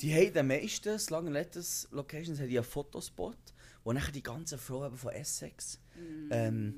[0.00, 3.36] Die haben den meisten Slang Letters Locations haben die einen Fotospot,
[3.84, 6.28] wo nachher die ganzen Frauen von Essex Mm.
[6.32, 6.74] ähm,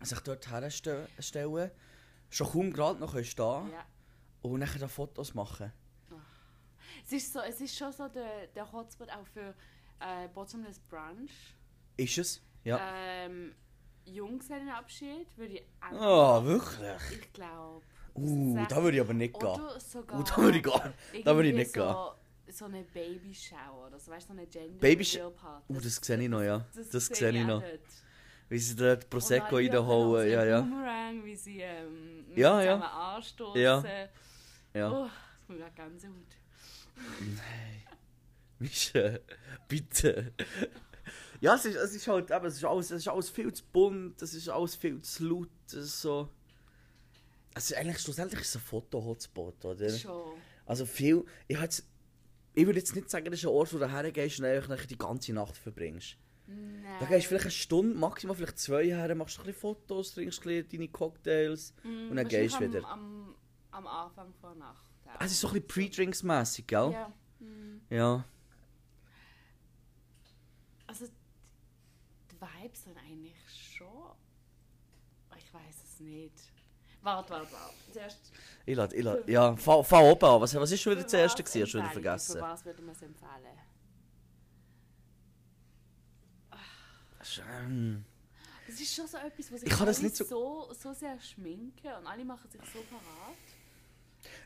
[0.00, 1.70] sich dort herstellen,
[2.30, 3.84] schon kaum gerade noch stehen ja.
[4.42, 5.72] und nachher da Fotos machen.
[7.04, 9.54] Es ist, so, es ist schon so der, der Hotspot auch für
[10.00, 11.30] äh, Bottomless Brunch.
[11.96, 12.42] Ist es?
[12.64, 12.80] Ja.
[12.94, 13.54] Ähm,
[14.04, 17.20] Junggesellenabschied würde ich auch Ah, wirklich?
[17.20, 17.84] Ich glaube.
[18.14, 19.48] Uh, da würde ich aber nicht gehen.
[19.48, 20.20] Oder sogar.
[20.20, 20.92] Uh, da würde ich gar
[21.24, 21.94] da würde ich nicht gehen.
[22.52, 25.72] So, eine Babyshower oder so, weißt du, so eine Gender Reveal Party.
[25.72, 26.66] Uh, das sehe ich noch, ja.
[26.74, 27.62] Das sehe sehe ich noch.
[27.62, 27.80] dort.
[28.48, 30.28] Wie sie dort Prosecco reinhauen.
[30.28, 30.60] Ja, ja.
[30.60, 32.78] Boomerang, wie sie ähm, Ja, ja.
[33.14, 33.60] anstoßen.
[33.60, 33.84] Ja.
[34.74, 34.90] Ja.
[34.90, 36.14] Oh, das kommt gerade Gänsehaut.
[38.58, 39.22] Mische,
[39.68, 40.32] bitte.
[41.40, 43.64] Ja, es ist, es ist halt eben, es ist, alles, es ist alles viel zu
[43.72, 46.28] bunt, es ist alles viel zu laut, es ist so...
[47.54, 49.88] Es ist eigentlich schlussendlich ist es ein Foto-Hotspot, oder?
[49.88, 50.34] Schon.
[50.66, 51.24] Also viel...
[51.48, 51.56] Ich,
[52.54, 54.98] ich würde jetzt nicht sagen, das ist ein Ort, wo du hergehst und einfach die
[54.98, 56.16] ganze Nacht verbringst.
[56.46, 56.84] Nein.
[56.98, 60.40] Da gehst du vielleicht eine Stunde, maximal vielleicht zwei her, machst ein bisschen Fotos, trinkst
[60.40, 62.84] ein bisschen deine Cocktails Mm, und dann gehst du wieder.
[62.88, 63.34] Am,
[63.70, 64.84] am, am Anfang vor Nacht.
[65.06, 65.10] auch.
[65.12, 66.90] Ah, Es ist so ein bisschen Pre-Drinks-mässig, gell?
[66.92, 67.12] Ja.
[67.38, 67.80] mm.
[67.90, 68.24] Ja.
[70.88, 71.06] Also,
[72.32, 73.36] die Vibes sind eigentlich
[73.76, 73.86] schon.
[75.38, 76.34] Ich weiß es nicht.
[77.02, 77.74] Warte, warte, warte.
[77.92, 78.32] Zuerst.
[78.66, 80.40] Ich lade, ich lade, ja, fahr, fahr oben an.
[80.40, 81.70] Was, was ist schon wieder das erste gewesen?
[81.70, 82.36] Du wieder vergessen?
[82.36, 83.58] Für was würde man es empfehlen?
[87.62, 88.04] Ähm,
[88.66, 91.92] Es ist schon so etwas, was Ich kann das nicht so- so, so sehr schminken
[91.98, 93.36] und alle machen sich so parat.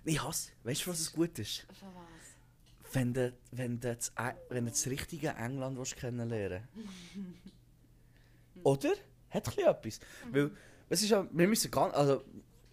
[0.04, 0.50] Ich hasse.
[0.64, 1.60] Weißt du, was es gut ist?
[1.60, 2.92] Für was?
[2.94, 4.12] Wenn du, wenn du, das,
[4.48, 6.66] wenn du das richtige England willst kennenlernen
[8.62, 8.94] Oder?
[9.30, 9.98] Hat etwas.
[10.30, 10.50] Weil,
[10.88, 12.22] es ist ja, wir müssen ganz, also,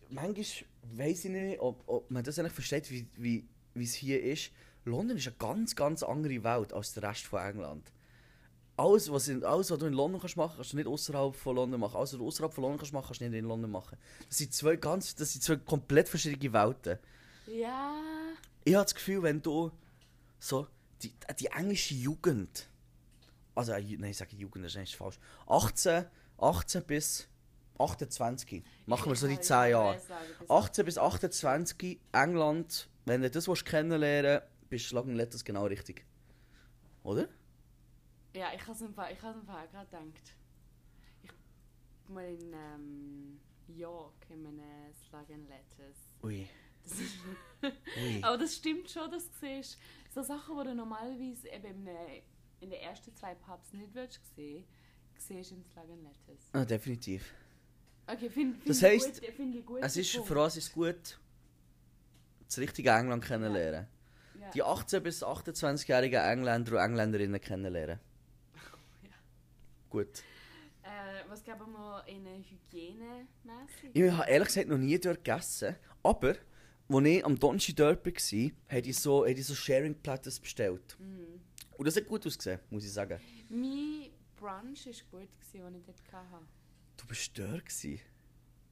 [0.10, 0.46] manchmal
[0.94, 4.52] weiss ich nicht, ob, ob man das eigentlich versteht, wie, wie, wie es hier ist.
[4.84, 7.92] London ist eine ganz, ganz andere Welt als der Rest von England.
[8.78, 11.56] alles, was, in, alles, was du in London kannst machen, kannst du nicht außerhalb von
[11.56, 11.96] London machen.
[11.96, 13.98] Alles, was du außerhalb von London kannst machen, kannst du nicht in London machen.
[14.28, 16.98] Das sind zwei ganz, das sind zwei komplett verschiedene Welten.
[17.48, 17.96] Ja.
[18.64, 19.72] Ich habe das Gefühl, wenn du
[20.40, 20.68] so
[21.04, 22.68] die, die englische Jugend,
[23.56, 26.06] also äh, nein, ich sage Jugend, das ist eigentlich falsch, 18,
[26.38, 27.28] 18 bis
[27.82, 30.00] 28, machen wir so die 10 Jahre.
[30.48, 35.66] 18 bis 28, England, wenn du das willst kennenlernen willst, bist du Schlagen Letters genau
[35.66, 36.06] richtig.
[37.04, 37.28] Oder?
[38.34, 40.36] Ja, ich habe es im Fall, ich habe es im Fall auch gerade gedacht.
[41.24, 41.32] Ich
[42.06, 45.98] bin mal in ähm, York in meinen Slug and Letters.
[46.24, 46.48] Ui.
[46.84, 47.16] Das ist
[47.64, 48.24] Ui.
[48.24, 49.78] Aber das stimmt schon, dass du siehst,
[50.14, 52.22] so Sachen, die du normalerweise eben in, den-
[52.62, 54.64] in den ersten zwei Pubs nicht würdest sehen,
[55.18, 56.50] siehst du in Slug and Letters.
[56.54, 57.34] Ah, definitiv.
[58.08, 59.66] Okay, finde find Das heisst, gut, find.
[59.82, 61.20] Es ist, für uns ist gut,
[62.46, 63.88] das richtige England kennenlernen.
[64.40, 64.50] Ja.
[64.52, 68.00] Die 18- bis 28-jährigen Engländer und Engländerinnen kennenlernen.
[69.04, 69.10] Ja.
[69.90, 70.24] Gut.
[70.84, 73.92] Äh, was geben wir in eine Hygiene mäßig?
[73.94, 75.76] Ich habe ehrlich gesagt noch nie dort gegessen.
[76.04, 76.36] Aber,
[76.90, 80.98] als ich am Donnerstag dort war, habe ich so, habe ich so Sharing-Platters bestellt.
[81.00, 81.42] Mhm.
[81.78, 83.20] Und das hat gut ausgesehen, muss ich sagen.
[83.50, 86.46] Mein Brunch war gut, gewesen, den ich dort hatte.
[87.02, 88.00] Du bist dort gewesen.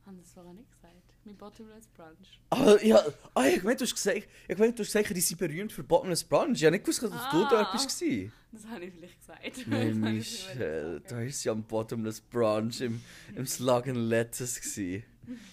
[0.05, 0.95] Haben das vorher nicht gesagt?
[1.25, 2.39] Mein Bottomless Brunch.
[2.49, 3.03] Ah, ja,
[3.35, 5.83] ah, ich meine, du hast gesagt, ich meine, du hast gesagt, die sind berühmt für
[5.83, 6.57] Bottomless Brunch.
[6.57, 7.49] Ich habe nicht gewusst, dass du Ah.
[7.49, 7.85] dort warst.
[7.85, 9.67] Das habe ich vielleicht gesagt.
[9.67, 10.17] Nein, Das habe ich
[10.55, 13.01] Michelle, da ist ja am Bottomless Brunch im,
[13.35, 15.03] im Slug and Lettuce gewesen.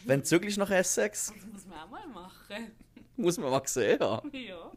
[0.05, 2.71] Wenn du zügelst nach Essex, Das muss man auch mal machen.
[3.17, 4.31] muss man mal gesehen haben.
[4.33, 4.71] ja.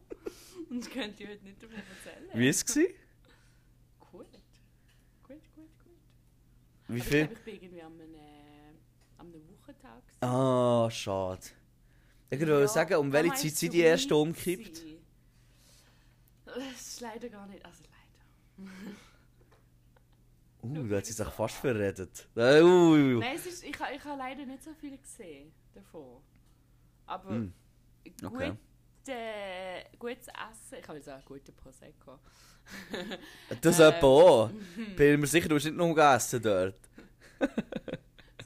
[0.70, 2.30] Und ich könnte dir heute nicht davon erzählen.
[2.34, 2.66] Wie war es?
[2.66, 2.94] gewesen?
[4.12, 4.28] Gut.
[5.24, 5.98] Gut, gut, gut.
[6.90, 7.22] Wie viel?
[7.22, 8.16] Ich glaube, ich bin irgendwie an einem,
[9.20, 10.02] einem Wochentag.
[10.08, 10.24] gewesen.
[10.24, 11.42] Ah, schade.
[12.32, 14.84] Ich würde Ja, sagen, um welche Zeit sie die erste umkippt.
[16.46, 17.64] Das ist leider gar nicht.
[17.66, 18.72] Also leider.
[20.62, 22.28] Uh, da hat sie sich fast verredet.
[22.36, 26.18] Äh, Uh, Nein, es ist, ich, ich habe leider nicht so viel gesehen davon.
[27.06, 27.54] Aber gut,
[28.26, 28.52] okay.
[29.08, 30.78] Äh, gutes Essen.
[30.80, 32.20] Ich habe jetzt auch guten Prosecco.
[33.62, 33.94] das Ähm.
[34.04, 34.50] auch.
[34.96, 36.76] Bin mir sicher, du hast nicht noch gegessen dort.
[37.40, 37.50] Das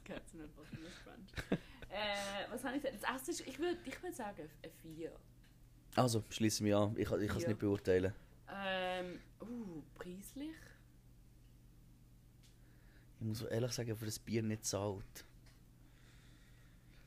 [0.04, 1.60] gehört zu einem Brunch.
[1.90, 3.04] äh, was habe ich gesagt?
[3.04, 5.12] Das Essen ist, ich würde ich würd sagen, ein 4.
[5.96, 6.96] Also, schließe mich an.
[6.98, 8.14] Ich, kann- ich kann es nicht beurteilen.
[8.50, 10.56] Ähm, uh, preislich?
[13.20, 15.26] Ich muss ehrlich sagen, für das Bier nicht zahlt.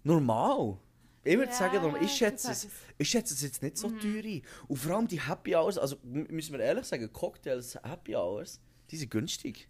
[0.04, 0.78] Normal.
[1.26, 2.02] Ich würde Ja, sagen, normal.
[2.04, 2.68] ich schätze es,
[2.98, 4.00] ich schätze es jetzt nicht so Mhm.
[4.00, 4.42] teuer ein.
[4.68, 8.60] Und vor allem die Happy Hours, also müssen wir ehrlich sagen, Cocktails, Happy Hours,
[8.90, 9.68] die sind günstig.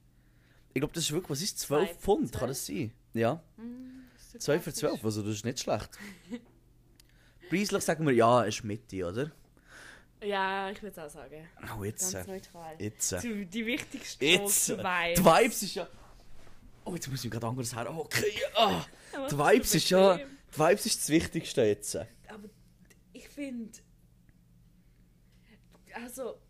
[0.75, 2.39] Ich glaube, das ist wirklich, was ist 12 Zwei Pfund, 12?
[2.39, 2.93] kann das sein?
[3.15, 4.81] Ja, Hm, so 2 für klassisch.
[4.81, 5.89] 12, also das ist nicht schlecht.
[7.49, 9.31] Preislich sagen wir, ja, ist Mitte, oder?
[10.23, 11.47] Ja, ich würde es auch sagen.
[11.79, 12.13] Oh, jetzt.
[12.13, 12.75] Ganz äh, neutral.
[12.79, 13.13] Jetzt.
[13.13, 14.69] äh, Zu, die wichtigsten Jetzt.
[14.71, 14.83] Vibes.
[15.19, 15.89] Die Vibes ist ja...
[16.85, 17.97] Oh, jetzt muss ich mir gerade anderes her.
[17.97, 18.33] Okay.
[18.57, 18.85] Ah.
[19.31, 20.15] Die Vibes ist ja...
[20.15, 20.36] bequem?
[20.57, 21.97] Die Vibes ist das Wichtigste jetzt.
[21.97, 22.49] Aber
[23.13, 23.79] ich finde.
[25.95, 26.41] Also,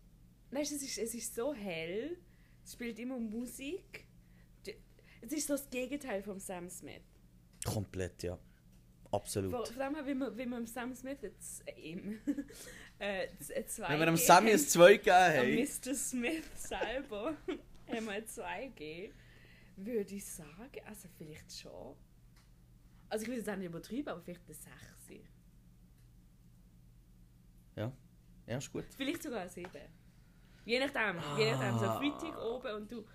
[0.51, 2.17] weißt du, es ist, es ist so hell,
[2.63, 4.05] es spielt immer Musik.
[5.21, 7.01] Es ist so das Gegenteil vom Sam Smith.
[7.65, 8.37] Komplett, ja.
[9.09, 9.67] Vor, Absolut.
[9.69, 12.19] vor allem, wie man, wie man dem Sam Smith jetzt ihm
[12.99, 15.55] äh, z- zwei Wenn wir dem Sammy ein 2 gegeben haben...
[15.55, 15.95] Mr.
[15.95, 17.35] Smith selber
[17.87, 19.13] einmal zwei geben,
[19.77, 21.95] würde ich sagen, also vielleicht schon.
[23.09, 25.21] Also ich will es auch nicht übertreiben, aber vielleicht eine 6.
[28.47, 28.85] Ja, ist gut.
[28.95, 29.69] Vielleicht sogar eine 7.
[30.65, 31.79] Je nachdem, je nachdem.
[31.79, 31.97] So Ah.
[31.99, 33.05] Freitag oben und du.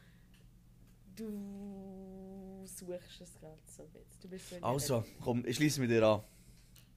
[1.14, 4.20] Du suchst es gerade so ein bisschen.
[4.20, 6.22] Du bist so in der Also, komm, ich schließe mit dir an.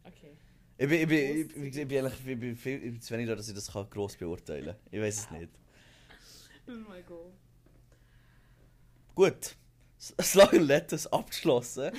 [0.04, 0.38] Okay.
[0.78, 3.14] Ich bin, ich bin, ich, bin- ich bin, eigentlich, ich bin, viel, ich bin zu
[3.14, 4.76] wenig da, dass ich das kann gross beurteilen kann.
[4.92, 5.50] Ich weiß es nicht.
[6.68, 7.34] Oh mein Gott.
[9.16, 9.56] Gut.
[9.98, 11.92] Slug and Letters abgeschlossen.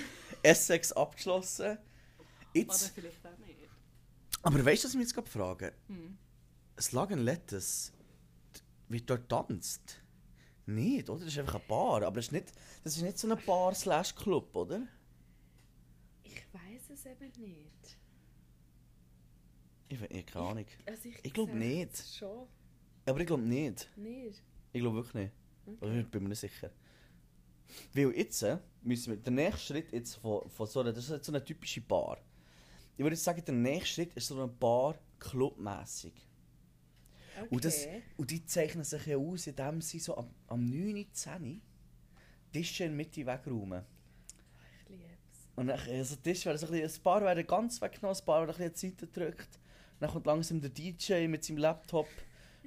[0.43, 1.79] Essex abgeschlossen.
[1.79, 2.89] Oder Jetzt...
[2.89, 3.57] vielleicht auch nicht.
[4.43, 5.73] Aber weißt du, was ich mich jetzt gerade frage?
[5.89, 6.17] Hm.
[6.81, 7.93] Slug and Letters
[8.89, 10.01] wird dort tanzt.
[10.67, 11.21] Nicht, oder?
[11.25, 12.03] Das ist einfach eine Bar.
[12.03, 12.53] Aber das ist nicht,
[12.85, 14.87] das ist nicht so eine Bar slash Club, oder?
[16.23, 17.99] Ich weiß es eben nicht.
[19.89, 20.67] Ich, habe keine Ahnung.
[20.87, 21.93] Also ich Ich glaub sag nicht.
[21.95, 22.49] es Schon
[23.05, 23.89] Aber ich glaube nicht.
[23.97, 24.43] nicht.
[24.73, 25.33] Ich glaube wirklich nicht.
[25.67, 25.79] Okay.
[25.81, 26.71] Also, ich bin mir nicht sicher.
[27.93, 31.11] Weil jetzt äh, müssen wir, der nächste Schritt jetzt von, von so einer, das ist
[31.11, 32.19] jetzt so eine typische Bar.
[32.97, 36.13] Ich würde sagen, der nächste Schritt ist so eine Bar clubmäßig.
[37.37, 37.49] Okay.
[37.51, 37.87] Und, das,
[38.17, 41.61] und die zeichnen sich ja aus, indem sie so am, am 9, 10
[42.53, 43.85] Tische in der Mitte wegräumen.
[44.89, 45.49] Ich lieb's.
[45.57, 48.47] Und dann, also Tisch werden so ein, bisschen, ein paar werden ganz weggenommen, ein paar
[48.47, 49.59] werden ein bisschen die Seite gedrückt.
[50.01, 52.09] Dann kommt langsam der DJ mit seinem Laptop,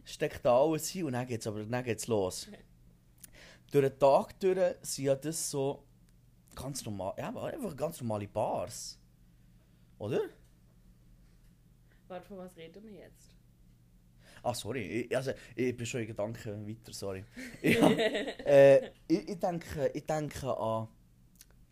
[0.04, 2.48] steckt da alles hin und dann geht's aber dann geht's los.
[3.72, 5.84] durch den Tag durch sind ja das so
[6.56, 9.00] ganz normal, ja, einfach ganz normale Bars.
[9.98, 10.22] Oder?
[12.08, 13.36] Warte, von was reden wir jetzt?
[14.42, 17.26] Ah, sorry, ich, also, ich bin schon in Gedanken weiter, sorry.
[17.62, 20.88] Ja, äh, ich, ich, denke, ich denke an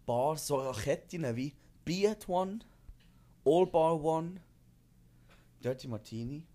[0.06, 1.54] Bars, so an Ketten wie
[1.86, 2.60] Be at One,
[3.46, 4.42] All Bar One,
[5.64, 6.46] Dirty Martini.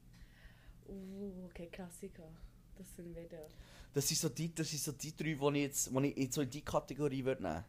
[0.86, 2.28] Uh, okay, Klassiker.
[2.76, 3.48] Das sind wieder.
[3.94, 6.32] Das sind so die, das sind so die drei, die ich jetzt die ich in
[6.32, 7.64] so in die Kategorie würde nehmen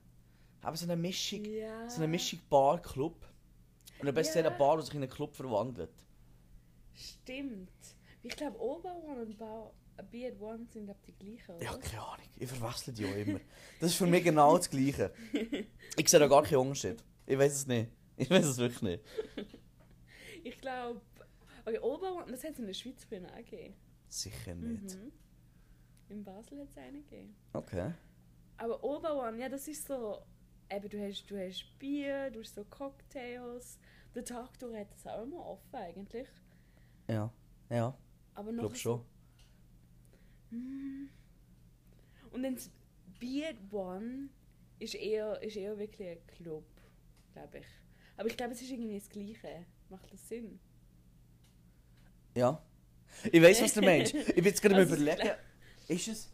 [0.62, 1.90] Haben so eine Mischung, Ja.
[1.90, 3.28] so eine Mischung Bar-Club.
[4.00, 4.48] Und am besten Ja.
[4.48, 5.92] eine Bar, die sich in einen Club verwandelt.
[6.94, 7.70] Stimmt.
[8.22, 9.74] Ich glaube, Oberone und Bau
[10.12, 11.64] Be at One sind die gleichen, oder?
[11.64, 12.26] Ja, keine Ahnung.
[12.38, 13.40] Ich verwechsel die auch immer.
[13.80, 15.14] Das ist für mich genau das Gleiche.
[15.98, 17.04] Ich sehe da gar keinen Unterschied.
[17.28, 17.90] Ich weiß es nicht.
[18.18, 19.04] Ich weiß es wirklich nicht.
[20.44, 21.02] Ich glaube.
[21.66, 23.76] Okay, Oberone, das hat es in der Schweiz früher auch gegeben.
[24.10, 24.96] Sicher nicht.
[24.96, 25.12] Mhm.
[26.10, 27.36] In Basel hat es eine gegeben.
[27.54, 27.94] Okay.
[28.58, 30.22] Aber Oberone, ja, das ist so.
[30.70, 33.80] Eben, du hast, du hast Bier, du hast so Cocktails.
[34.16, 36.28] Der Tag durch hat es auch immer offen eigentlich.
[37.08, 37.32] Ja.
[37.70, 37.98] Ja,
[38.36, 39.06] Aber ich noch glaube schon.
[42.32, 42.70] Und dann das
[43.20, 44.30] Beard One
[44.80, 46.66] ist eher, ist eher wirklich ein Club,
[47.34, 47.66] glaube ich.
[48.18, 49.66] Aber ich glaube, es ist irgendwie das Gleiche.
[49.90, 50.60] Macht das Sinn?
[52.36, 52.62] Ja.
[53.32, 54.14] Ich weiß, was du meinst.
[54.28, 55.30] Ich bin jetzt gerade Also, überlegen.
[55.88, 56.30] Ist es.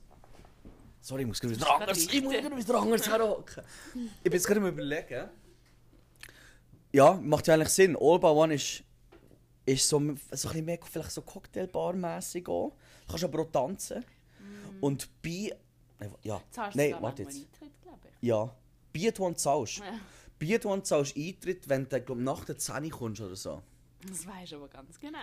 [1.02, 1.98] Sorry, ich muss gerade wieder anders.
[1.98, 3.64] Ich muss gerade wieder anders herhocken.
[3.96, 5.30] Ich bin jetzt gerade am überlegen.
[6.92, 7.96] Ja, macht ja eigentlich Sinn.
[7.96, 8.84] All by One ist,
[9.66, 12.76] ist so, so ein bisschen mehr vielleicht so Cocktailbar-mässig auch.
[13.06, 14.04] Du kannst aber auch tanzen.
[14.82, 15.56] Und bei.
[16.24, 17.36] Ja, Zahlst nein, warte jetzt.
[17.36, 18.28] Eintritt, glaube ich.
[18.28, 18.56] Ja.
[18.92, 19.78] Beat One zahlst.
[19.78, 20.00] Ja.
[20.40, 23.62] Beat One zahlst Eintritt, wenn du glaub, nach der 10 kommst oder so.
[24.08, 25.18] Das weisst du aber ganz genau.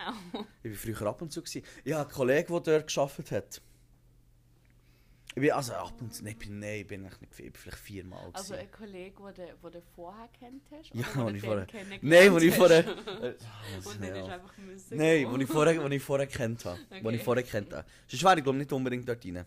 [0.61, 1.41] Ich war früher ab und zu.
[1.41, 1.63] Gewesen.
[1.83, 3.61] Ich hatte einen Kollegen, der dort gearbeitet hat.
[5.37, 6.23] Ich bin also ab und zu.
[6.23, 8.31] Nein, ich bin, nein, ich bin, ich bin vielleicht viermal.
[8.33, 8.67] Also gewesen.
[8.67, 10.89] ein Kollege, den du, wo du vorher kennt hast?
[10.95, 11.67] Ja, den ich vorher-
[12.01, 12.83] Nein, wo ich vorher.
[13.21, 13.35] Äh,
[13.85, 16.79] Und dann ist einfach müssen Nein, wo ich vorher, wo ich vorher kennt habe.
[16.89, 17.15] Okay.
[17.15, 17.87] ich vorher kennt habe.
[18.07, 19.45] Sonst wäre ich glaube nicht unbedingt dort rein.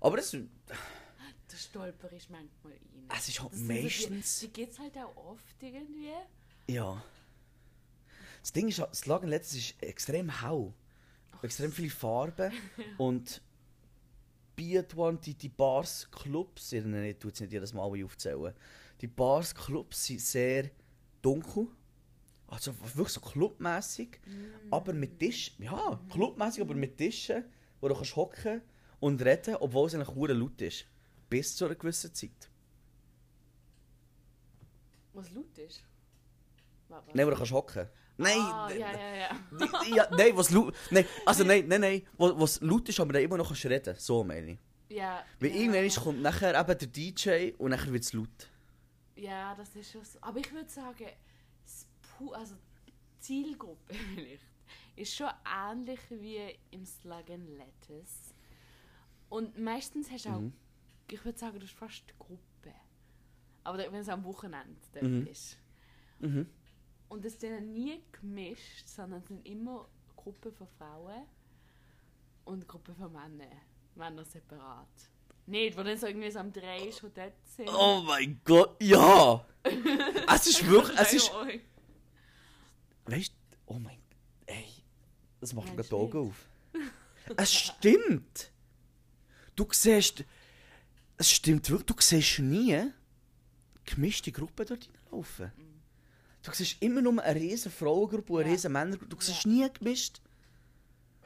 [0.00, 0.46] Aber es, Der
[1.56, 3.08] Stolper ist manchmal rein.
[3.18, 4.38] es ist halt Das sind so die- meistens.
[4.40, 6.12] Die geht's halt auch oft irgendwie.
[6.68, 7.02] Ja.
[8.42, 10.72] Das Ding ist, halt, das Lagen letztes ist extrem hell.
[11.42, 12.52] Extrem viele Farben.
[12.98, 13.42] und
[14.56, 18.54] Beat One, die, die Bars, Clubs, ich tue jetzt nicht jedes Mal alle aufzählen.
[19.00, 20.70] Die Bars, Clubs sind sehr
[21.22, 21.68] dunkel.
[22.48, 24.18] Also wirklich so clubmäßig.
[24.70, 25.54] Aber mit Tisch.
[25.58, 27.44] Ja, clubmäßig, aber mit Tischen,
[27.80, 28.62] wo du kannst hocken
[29.00, 30.86] und reden, obwohl es eigentlich hure laut ist.
[31.28, 32.50] Bis zu einer gewissen Zeit.
[35.12, 35.82] Was laut ist.
[36.88, 37.88] Nein, wo du kannst hocken.
[38.18, 38.38] Nein!
[38.40, 39.28] Ah, ja, ja, ja.
[39.84, 40.74] Die- ja, nein, was laut.
[40.90, 42.02] Nein, also nein, nein, nein.
[42.16, 43.94] Was, laut ist, aber dann immer noch kannst reden.
[43.98, 44.58] So meine ich.
[44.88, 45.56] Ja, Weil ja.
[45.56, 48.50] irgendwann kommt nachher eben der DJ und nachher wird es laut.
[49.16, 50.18] Ja, das ist schon so.
[50.22, 51.06] Aber ich würde sagen,
[52.32, 52.54] also
[52.86, 54.42] die Zielgruppe vielleicht,
[54.94, 58.34] ist schon ähnlich wie im Slug and Lettuce.
[59.28, 60.52] Und meistens hast du auch, Mhm.
[61.10, 62.72] ich würde sagen, du hast fast eine Gruppe.
[63.64, 65.26] Aber wenn es am Wochenende Mhm.
[65.26, 65.58] ist.
[66.20, 66.46] Mhm.
[67.08, 71.22] Und es sind nie gemischt, sondern es sind immer Gruppen von Frauen
[72.44, 73.60] und Gruppen von Männern.
[73.94, 74.88] Männer separat.
[75.46, 77.68] Nicht, wo dann so irgendwie so am Dreh schon dort sind.
[77.68, 79.46] Oh mein Gott, ja!
[80.34, 80.98] es ist wirklich.
[80.98, 81.32] Es ist.
[81.34, 81.60] Oi.
[83.04, 83.98] Weißt du, oh mein
[84.46, 84.66] Ey,
[85.40, 86.48] das macht mir die Augen auf.
[87.36, 88.52] es stimmt!
[89.54, 90.24] Du siehst.
[91.18, 92.92] Es stimmt wirklich, du siehst nie
[93.84, 95.52] gemischte Gruppen dort reinlaufen.
[96.46, 99.08] Du siehst immer nur eine riesen Frauengruppe und eine riesen Männergruppe.
[99.08, 100.20] Du siehst nie gemischt.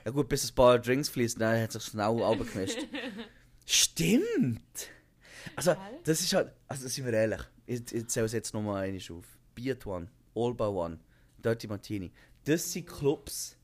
[0.02, 2.78] Ja gut, bis ein paar Drinks fließen, dann hat sich schnell abgemischt.
[3.66, 4.88] Stimmt!
[5.54, 6.52] Also, das ist halt.
[6.66, 7.42] Also, sind wir ehrlich.
[7.66, 9.26] Ich, ich zähle es jetzt nochmal einmal auf.
[9.54, 10.98] Beat One, All by One,
[11.36, 12.10] Dirty Martini.
[12.44, 13.56] Das sind Clubs.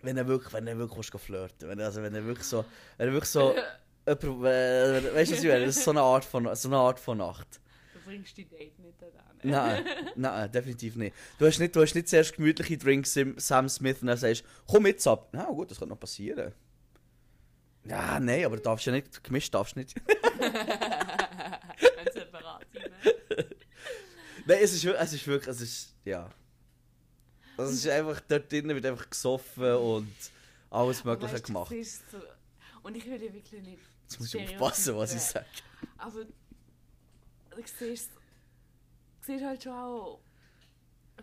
[0.00, 2.64] Wenn er wirklich, wenn er wirklich flirten wenn also wenn er wirklich so,
[2.96, 3.54] wenn er wirklich so,
[4.06, 5.66] jemand, äh, weißt du was ich meine?
[5.66, 7.60] Das ist so eine Art von, so eine Art von Nacht.
[8.12, 9.10] Du bringst die Date nicht an.
[9.42, 9.84] Nein,
[10.16, 11.14] nein, definitiv nicht.
[11.38, 14.44] Du hast nicht, du hast nicht zuerst gemütliche Drinks im Sam Smith und dann sagst,
[14.66, 15.28] komm mit ab.
[15.32, 16.52] Na gut, das kann noch passieren.
[17.84, 19.94] Ja, nein, aber du darfst ja nicht, gemischt darfst du nicht.
[20.38, 22.92] Ein separat rein.
[24.46, 26.30] Nein, es ist, es ist wirklich, es ist, ja.
[27.56, 30.12] Es ist einfach, dort drinnen wird einfach gesoffen und
[30.70, 31.70] alles Mögliche Weißt gemacht.
[31.72, 32.18] das ist so-
[32.82, 33.78] Und ich will ja wirklich nicht.
[34.02, 35.46] Jetzt muss ich aufpassen, was ich sage.
[35.98, 36.24] Aber
[37.56, 38.10] du siehst,
[39.20, 40.20] siehst halt schon auch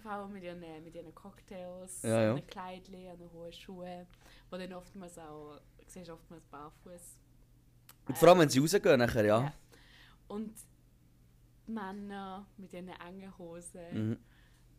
[0.01, 2.33] Frauen mit ihren, mit ihren Cocktails, Ja, ja.
[2.33, 4.07] den Kleidchen, den hohen Schuhen,
[4.49, 7.17] wo dann oftmals auch, siehst oftmals barfuß.
[8.07, 9.41] Und vor allem, wenn sie rausgehen nachher, ja.
[9.43, 9.53] Ja.
[10.27, 10.53] Und
[11.67, 14.17] Männer mit ihren engen Hosen Mhm.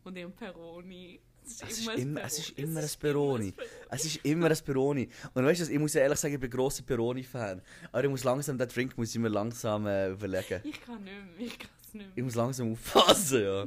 [0.03, 1.21] und ihrem Peroni.
[1.45, 3.53] Es Es ist immer- es ist immer ein Es Peroni.
[3.89, 5.09] Es ist immer ein Peroni.
[5.33, 7.61] Und weißt du, ich muss ja ehrlich sagen, ich bin ein grosser Peroni-Fan.
[7.91, 10.61] Aber ich muss langsam, den Drink muss ich mir langsam äh, überlegen.
[10.63, 12.25] Ich kann nicht mehr, ich kann es nicht Ich mehr.
[12.25, 13.65] muss langsam aufpassen, ja.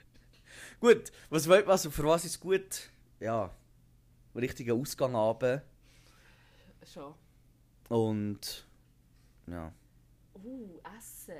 [0.80, 2.90] gut, was, wollt- was, für was ist gut?
[3.20, 3.50] Ja,
[4.34, 5.62] richtiger Ausgang haben.
[6.92, 7.14] Schon.
[7.88, 8.66] Und,
[9.46, 9.72] ja.
[10.34, 11.34] Uh, Essen.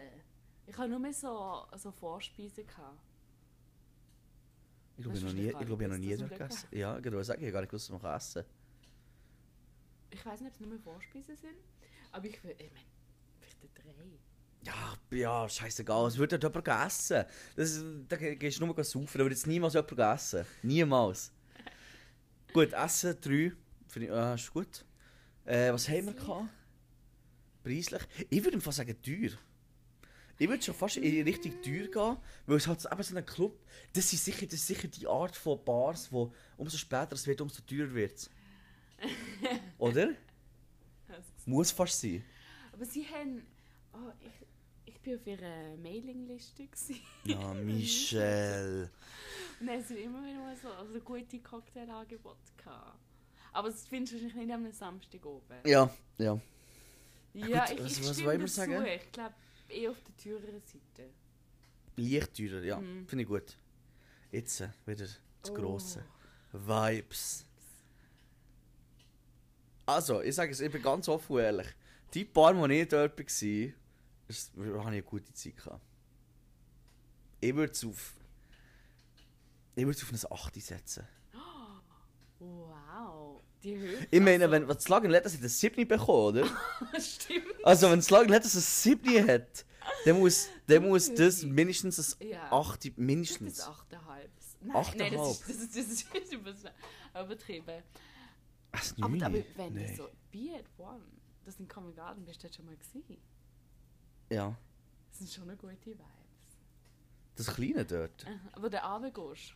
[0.67, 2.99] Ich habe nur mehr so, so Vorspeisen gehabt.
[4.97, 6.69] Ich glaube, ich noch nie, ich glaube, ich habe noch nie gegessen.
[6.73, 8.45] Ja, ich wollte sagen, ich gar nicht gewusst, dass man kann essen
[10.11, 11.57] Ich weiß nicht, ob es nur mehr Vorspeisen sind,
[12.13, 12.87] aber ich will, ich meine,
[13.41, 13.93] vielleicht drei.
[14.63, 16.09] Ja, ja, scheißegal.
[16.09, 17.25] Es wird dort jemand essen.
[17.55, 20.45] Das, da ge- gehst du nur saufen, da wird jetzt niemals jemand essen.
[20.63, 21.31] Niemals.
[22.53, 23.53] gut, Essen, drei.
[23.87, 24.85] Finde ich, ah, ist gut.
[25.45, 26.49] Äh, was haben wir gehabt?
[27.63, 28.03] Preislich?
[28.29, 29.31] Ich würde fast sagen teuer.
[30.39, 32.16] Ich würde schon fast in richtig teuer gehen,
[32.47, 33.59] weil es halt eben so ein Club,
[33.95, 37.41] das ist sicher, das ist sicher die Art von Bars, wo umso später es wird,
[37.41, 38.28] umso teurer wird
[39.78, 40.11] Oder?
[41.47, 42.24] Muss fast sein.
[42.72, 43.47] Aber sie haben,
[43.93, 46.68] oh, ich, ich bin auf ihrer Mailingliste.
[47.24, 48.91] Ja, Michelle.
[49.61, 52.99] Und dann haben sie immer wieder mal so also gute Cocktailangebote gehabt.
[53.53, 55.55] Aber das findest du wahrscheinlich nicht am Samstag oben.
[55.64, 56.39] Ja, ja.
[57.32, 58.55] Ja, gut, ich, was- ich was stimme wollen wir dazu.
[58.57, 58.87] sagen?
[58.87, 59.34] Ich glaube,
[59.69, 61.11] eher auf der teureren Seite.
[61.97, 62.81] Leicht teurer, ja.
[62.81, 63.07] Mhm.
[63.09, 63.57] Finde ich gut.
[64.33, 65.55] Jetzt äh, wieder das Oh.
[65.55, 66.05] Grosse.
[66.53, 67.47] Vibes.
[69.87, 71.69] Also, ich sage es, ich bin ganz offen und ehrlich.
[72.14, 73.27] Die paar, die ich dort war,
[74.29, 75.81] ist- habe ich eine gute Zeit gehabt.
[77.41, 78.14] Ich würde es auf.
[79.77, 81.07] Ich würde es auf ein 8 setzen.
[82.39, 83.36] Wow.
[83.67, 84.07] Die Höhe.
[84.12, 86.47] Ich meine, wenn das Lagen hat, ich das 7 bekommen, oder?
[87.01, 87.47] Stimmt.
[87.64, 89.64] Also, wenn das Lagen hat, dass es ein 7 hat,
[90.05, 92.53] dann muss, dann muss das mindestens ein Ja.
[92.53, 93.59] 8 Das mindestens.
[93.59, 93.77] ist 8,5.
[94.61, 95.31] Nein, nein, das 8,5.
[95.31, 96.33] ist, das ist, das ist, das ist
[97.25, 97.83] übertrieben.
[98.73, 99.89] Was, Aber, aber wenn Nee.
[99.91, 101.01] du so Be at One,
[101.45, 103.19] das in Covent Garden bist, du dort schon mal gesehen.
[104.31, 104.57] Ja.
[105.11, 106.01] Das sind schon eine gute Vibes.
[107.37, 108.27] Das Kleine dort.
[108.53, 109.55] Aber der Abend gehst.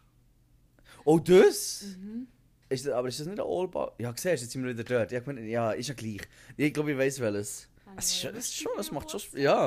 [1.05, 1.83] Oh, das?
[1.97, 2.27] Mhm.
[2.71, 3.93] Ist das, aber ist das nicht ein Allbau?
[3.99, 5.13] Ja, siehst du, jetzt sind wir wieder dort.
[5.13, 6.21] Ja, ich meine, ja ist ja gleich.
[6.57, 7.69] Ich glaube, ich weiß welches.
[7.97, 9.21] Es ist, schon- es ist schon, es macht schon.
[9.41, 9.67] Ja.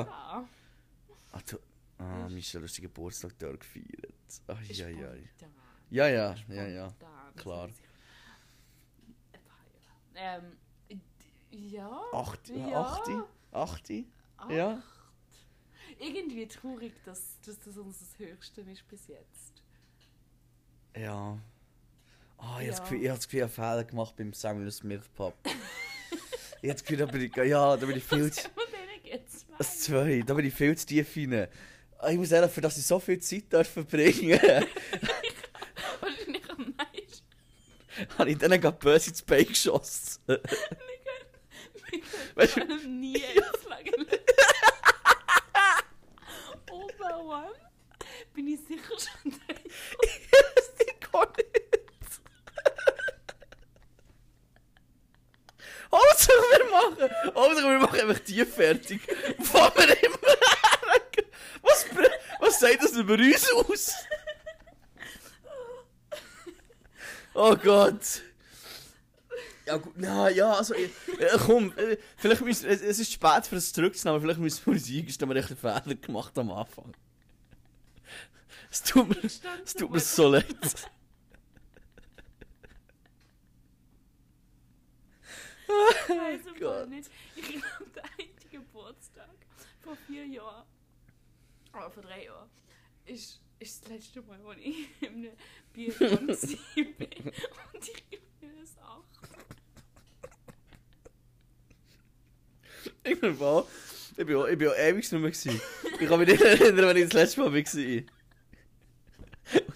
[1.32, 1.58] Ah, du,
[1.98, 4.12] ah, Michel, du hast den Geburtstag dort gefeiert.
[4.28, 4.64] Spontan.
[5.90, 6.90] Ja, ja, Ist ja, ja.
[6.90, 7.36] spontan.
[7.36, 7.68] klar.
[7.68, 7.76] Das
[10.16, 10.52] Ähm,
[11.50, 12.00] ja.
[12.12, 12.80] Acht, Ja.
[12.80, 13.12] Achti?
[13.52, 14.06] Achti?
[14.48, 14.82] Ja.
[16.00, 19.62] Irgendwie traurig, dass, dass das unser Höchste ist bis jetzt.
[20.96, 21.38] Ja.
[22.38, 22.70] Ah, ich habe Ja.
[22.70, 25.34] das Gefühl, ich habe das Gefühl, ich habe Fehler gemacht beim Samuel Smith Pub.
[25.44, 28.48] ich habe das Gefühl, da bin ich, ja, da bin ich viel zu...
[29.56, 31.46] Das zwei, da bin ich viel zu tief rein.
[31.98, 34.40] Ah, Ich muss ehrlich, für das ich so viel Zeit darf verbringen
[36.00, 37.24] Wahrscheinlich am meisten.
[38.18, 40.22] habe ich denen gerade böse ins Bein geschossen.
[42.34, 44.06] Weißt du- vor allem nie ins Lagerl.
[46.70, 47.52] Ober One
[48.34, 49.60] bin ich sicher schon drin.
[49.64, 51.53] ich gar nicht.
[55.94, 59.00] Hauptsache wir machen, Hauptsache wir machen einfach die fertig.
[59.38, 60.18] Wo wir immer.
[61.62, 61.86] Was,
[62.40, 63.94] was sagt das über uns aus?
[67.34, 68.22] Oh Gott.
[69.66, 70.90] Ja, gut, na, ja, also, äh,
[71.46, 74.74] komm, äh, vielleicht müssen, es, es ist spät für es zurückzunehmen, aber vielleicht müssen wir
[74.74, 76.94] uns eingestehen, wir einen Fehler gemacht am Anfang.
[78.70, 80.44] Es tut mir, es tut mir so leid.
[85.66, 86.88] Fall Gott.
[86.88, 87.10] nicht.
[87.36, 89.28] Ich glaube, der eine Geburtstag
[89.82, 90.64] vor vier Jahren,
[91.72, 92.48] oder vor drei Jahren,
[93.04, 95.32] ist, ist das letzte Mal, als ich in einem
[95.72, 96.28] Biergarten war.
[96.28, 99.04] Und ich gebe mir das auch.
[103.02, 103.66] Ich bin auch,
[104.16, 105.60] ich bin auch, ich bin auch ewig nicht mehr gewesen.
[106.00, 107.54] Ich kann mich nicht erinnern, wenn ich das letzte Mal war.
[107.54, 107.66] Und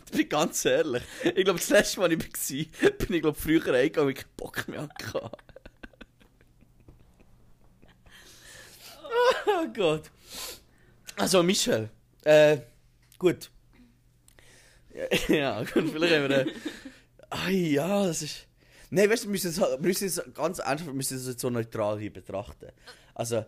[0.05, 2.27] ich bin ganz ehrlich, ich glaube, das letzte Mal, ich war,
[2.99, 5.31] bin ich glaube früher eingegangen, weil ich keinen Bock mehr hatte.
[9.47, 10.11] Oh Gott.
[11.17, 11.91] Also, Michel.
[12.25, 12.59] Äh,
[13.19, 13.51] gut.
[15.29, 16.47] Ja, gut, vielleicht haben wir...
[17.31, 18.47] Ah ja, das ist...
[18.91, 21.51] Nein, weißt du, wir müssen es, wir es ganz einfach, wir müssen es jetzt so
[21.51, 22.69] neutral hier betrachten.
[23.15, 23.45] Also,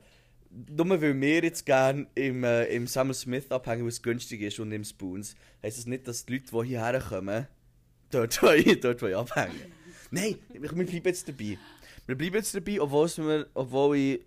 [0.51, 4.59] nur weil wir jetzt gerne im, äh, im Samuel Smith abhängen, weil es günstig ist
[4.61, 7.47] und im Spoons, heisst das nicht, dass die Leute, die hierher kommen,
[8.11, 9.73] dort, dort wollen abhängen
[10.11, 11.57] Nein, wir wir bleiben jetzt dabei.
[12.07, 14.21] Wir bleiben jetzt dabei, obwohl, es mir, obwohl ich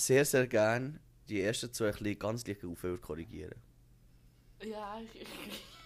[0.00, 0.98] sehr, sehr gerne
[1.28, 3.54] die ersten zwei ein ganz leicht auf würde korrigieren
[4.62, 5.26] Ja, ich,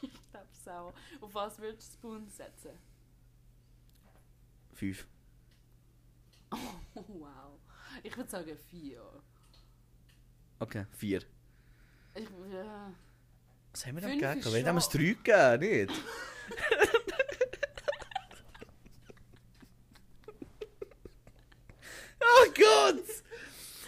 [0.03, 0.95] ich, glaube es auch.
[1.21, 2.71] Auf was würdest du Spoon setzen?
[4.73, 5.07] Fünf.
[6.51, 6.57] Oh,
[6.95, 7.59] wow.
[8.03, 9.03] Ich würde sagen vier.
[10.59, 11.21] Okay, vier.
[12.15, 12.93] Ich, ja.
[13.73, 14.55] Was haben wir denn gegeben?
[14.55, 15.91] Wir haben es drei gegeben, nicht?
[22.21, 23.24] oh Gott!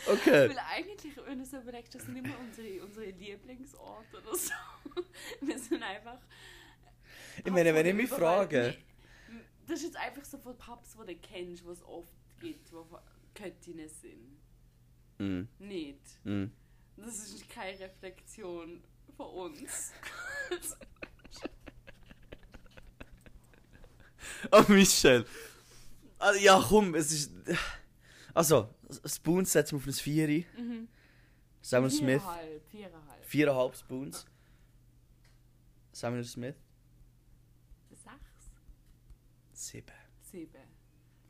[0.09, 0.49] Okay.
[0.51, 4.53] Weil eigentlich, wenn du so überlegst, das sind immer unsere, unsere Lieblingsorte oder so.
[5.41, 6.19] Wir sind einfach.
[7.45, 8.77] Ich meine, wenn ich mich frage.
[9.67, 12.87] Das ist jetzt einfach so von Pubs, die du kennst, was es oft gibt, wo
[13.35, 14.37] Göttinnen sind.
[15.19, 16.01] Mm, Nicht.
[16.25, 16.45] mm.
[16.97, 18.83] Das ist keine Reflexion
[19.17, 19.93] von uns.
[24.53, 25.25] Oh, Michel.
[26.19, 27.33] Ah, Ja, komm, es ist.
[28.35, 30.47] Also, Spoons setzen wir auf ein Vieri.
[30.57, 30.89] Mhm.
[31.61, 33.24] Samuel Smith, Viereinhalb, viereinhalb.
[33.24, 34.26] viereinhalb Spoons.
[35.93, 36.55] Samuel Smith,
[37.91, 38.51] Sechs?
[39.53, 39.93] sieben.
[40.30, 40.76] Sieben.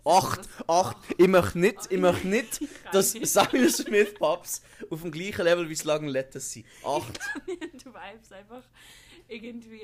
[0.05, 0.97] Acht, acht.
[1.19, 2.61] Ich möchte nicht, ich möchte nicht,
[2.93, 3.13] dass.
[3.13, 6.67] Samuel Smith Pubs auf dem gleichen Level wie Lagen Letters sind.
[6.85, 7.19] Acht.
[7.47, 8.63] du vibes einfach
[9.29, 9.83] irgendwie,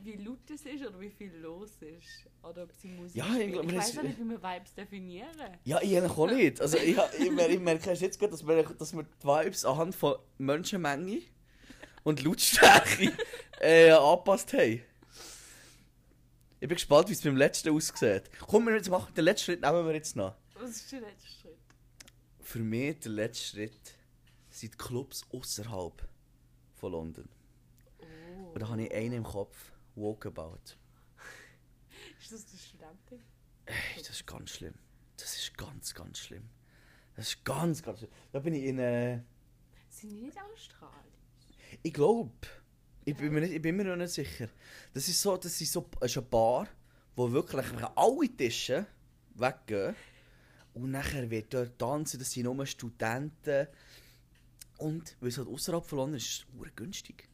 [0.00, 2.26] wie laut es ist oder wie viel los ist.
[2.42, 5.58] Oder ob sie Musik Ja, ich glaub, ich weiß auch nicht, wie wir Vibes definieren.
[5.64, 6.60] Ja, ich eigentlich auch nicht.
[6.60, 10.16] Also ich, ich, ich merke jetzt gerade, dass wir, dass wir die Vibes anhand von
[10.38, 11.22] Menschenmenge
[12.04, 13.12] und Lautstärke
[13.60, 14.82] äh, angepasst haben.
[16.60, 18.30] Ich bin gespannt, wie es beim letzten aussieht.
[18.40, 20.34] Komm, wir jetzt machen den letzten Schritt nehmen wir jetzt noch.
[20.54, 21.58] Was ist der letzte Schritt?
[22.40, 23.94] Für mich der letzte Schritt
[24.50, 26.08] sind Clubs außerhalb
[26.74, 27.28] von London.
[27.98, 28.52] Oh.
[28.54, 29.56] Und da habe ich einen im Kopf.
[29.98, 30.76] Walkabout.
[32.20, 33.20] Ist das der Studentin?
[33.66, 34.74] Ey, das ist ganz schlimm.
[35.16, 36.48] Das ist ganz, ganz schlimm.
[37.16, 38.10] Das ist ganz, ganz schlimm.
[38.32, 39.20] Da bin ich in äh,
[39.90, 40.94] Sind die nicht Australisch?
[41.82, 42.32] Ich glaube.
[43.04, 44.48] Ich bin mir, nicht, ich bin mir noch nicht sicher.
[44.92, 46.68] Das ist so, das ist so das ist eine Bar,
[47.16, 48.86] wo wirklich alle Tische
[49.34, 49.96] weggehen.
[50.74, 53.66] Und nachher wird dort tanzen, das sind nur Studenten.
[54.78, 57.27] Und weil es halt außerhalb von London ist, ist es günstig.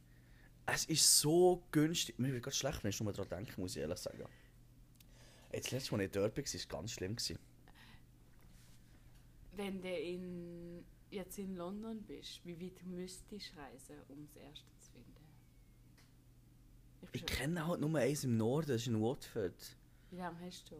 [0.65, 2.17] Es ist so günstig.
[2.17, 4.25] Mir wird gerade schlecht, wenn ich nur daran denke, muss ich ehrlich sagen.
[5.53, 7.15] Jetzt letztes Mal, ich dort war, war es ganz schlimm.
[7.15, 7.39] Gewesen.
[9.53, 14.65] Wenn du in, jetzt in London bist, wie weit müsstest du reisen, um das erste
[14.79, 15.11] zu finden?
[17.13, 19.77] Ich Ich kenne halt nur eins im Norden, das ist in Watford.
[20.09, 20.75] Wie lange hast du?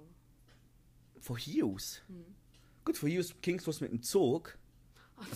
[1.22, 2.02] Von hier aus.
[2.08, 2.36] Hm.
[2.84, 4.58] Gut, von hier aus Kingscross mit dem Zug.
[5.16, 5.36] Ah, Eine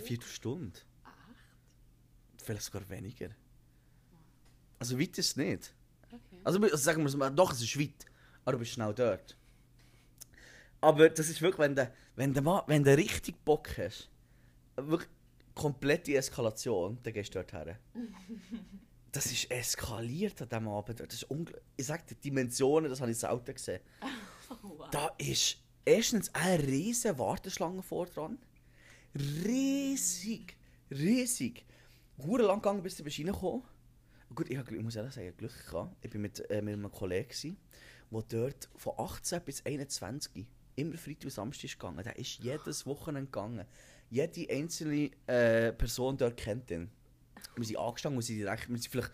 [0.00, 0.78] Viertelstunde.
[0.78, 2.44] Echt?
[2.44, 3.30] Vielleicht sogar weniger.
[4.78, 5.74] Also weit ist es nicht.
[6.06, 6.40] Okay.
[6.44, 8.06] Also, also sagen wir es mal, doch, es ist weit.
[8.44, 9.36] Aber du bist schnell dort.
[10.80, 14.08] Aber das ist wirklich, wenn du, wenn du, mal, wenn du richtig Bock hast,
[14.76, 15.08] wirklich
[15.54, 17.78] komplette Eskalation, dann gehst du dort her.
[19.10, 21.00] Das ist eskaliert an diesem Abend.
[21.00, 21.26] Das ist
[21.78, 23.80] ich sag dir, die Dimensionen, das habe ich selten gesehen.
[24.50, 24.90] Oh, wow.
[24.90, 28.38] Da ist erstens eine riesige Warteschlange vor dran.
[29.14, 30.56] Riesig.
[30.90, 31.66] Riesig.
[32.16, 33.62] Hure lang gegangen, bis du bist reingekommen.
[34.34, 35.96] Gut, ich, ich muss ehrlich sagen, Glück gehabt.
[36.02, 37.56] Ich war mit, äh, mit einem Kollegen,
[38.10, 42.04] der dort von 18 bis 21 immer Freitag und Samstag ist gegangen.
[42.04, 43.66] Der ist jedes Wochenende gegangen.
[44.10, 46.90] Jede einzelne äh, Person dort kennt ihn.
[47.56, 49.12] Wir sind angestanden, wir sind direkt, wir sind vielleicht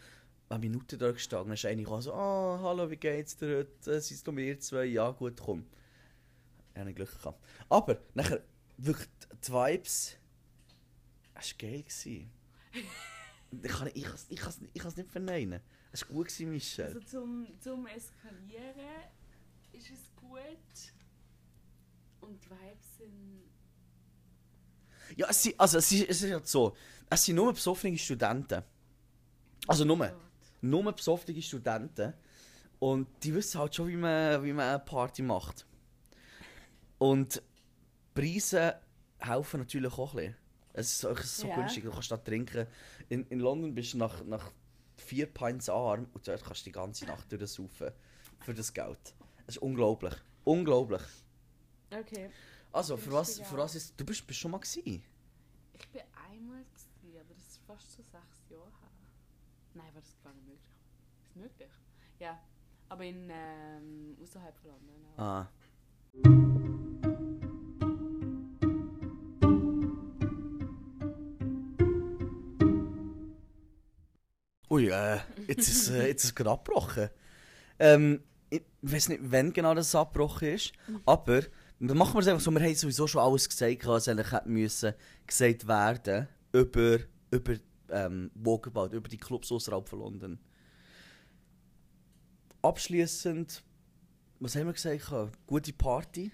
[0.49, 1.49] eine Minute dort gestanden.
[1.49, 4.01] Dann ist eine gekommen, so, oh, hallo, wie geht's dir heute?
[4.01, 4.85] Sind es nur wir zwei?
[4.85, 5.65] Ja, gut, komm.
[6.75, 7.43] Ich hatte Glück gehabt.
[7.69, 8.43] Aber, nachher,
[8.77, 9.09] wirklich,
[9.47, 10.17] die Vibes,
[11.35, 13.05] es war geil.
[13.63, 15.61] Ich kann es ich, kann's- ich, kann's- ich kann's nicht verneinen.
[15.93, 16.85] Es war gut, gewesen.
[16.85, 18.75] Also zum, zum Eskalieren
[19.73, 20.93] ist es gut.
[22.21, 23.43] Und die Vibes sind.
[25.17, 26.75] Ja, es, sind, also, es, ist, es ist halt so,
[27.11, 28.63] es sind nur besoffene Studenten.
[29.67, 29.99] Also nur.
[29.99, 30.15] Gott.
[30.63, 32.15] nur besoffene Studenten.
[32.79, 35.67] Und die wissen halt schon, wie man, wie man eine Party macht.
[36.99, 37.43] Und
[38.15, 38.81] Preise
[39.19, 40.37] helfen natürlich auch ein bisschen.
[40.75, 41.55] Es ist so, es ist so Ja.
[41.55, 42.67] günstig, du kannst da trinken.
[43.09, 44.51] In, in London bist du nach, nach
[44.97, 47.93] vier Pints arm und dort kannst du die ganze Nacht durchsaufen.
[48.41, 49.15] Für das Geld.
[49.47, 50.15] Es ist unglaublich.
[50.45, 51.03] Unglaublich.
[51.91, 52.29] Okay.
[52.73, 53.99] Also, für was, für was ist...
[53.99, 55.03] Du bist, bist schon mal gewesen?
[55.75, 58.91] Ich bin einmal gewesen, aber das ist fast so sechs Jahre her.
[59.75, 60.75] Nein, war das gar nicht möglich.
[61.29, 61.71] Ist möglich?
[62.19, 62.41] Ja.
[62.89, 64.97] Aber in ähm, außerhalb von London.
[65.17, 65.23] auch.
[65.23, 65.51] Ah.
[74.75, 77.09] Ui, äh, jetzt ist, äh, jetzt ist es gerade abgebrochen.
[77.79, 78.21] Ähm,
[78.51, 80.73] ich weiß nicht, wann genau das abgebrochen ist,
[81.07, 81.43] aber
[81.79, 84.49] dann machen wir es einfach so, wir haben sowieso schon alles gesagt, was eigentlich hätte
[84.49, 84.95] müssen
[85.29, 86.99] gesagt werden über,
[87.31, 87.55] über
[87.91, 90.41] ähm, Walkabout, über die Clubs außerhalb von London.
[92.63, 93.63] Abschließend,
[94.41, 95.13] was haben wir gesagt?
[95.47, 96.33] Gute Party,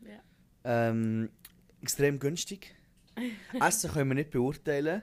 [0.00, 0.90] Ja.
[0.90, 1.28] ähm,
[1.82, 2.76] extrem günstig.
[3.60, 5.02] Essen können wir nicht beurteilen.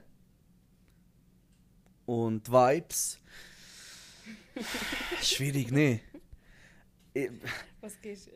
[2.06, 3.20] Und Vibes.
[5.22, 6.02] Schwierig, ne?
[7.82, 8.32] Was gehst du?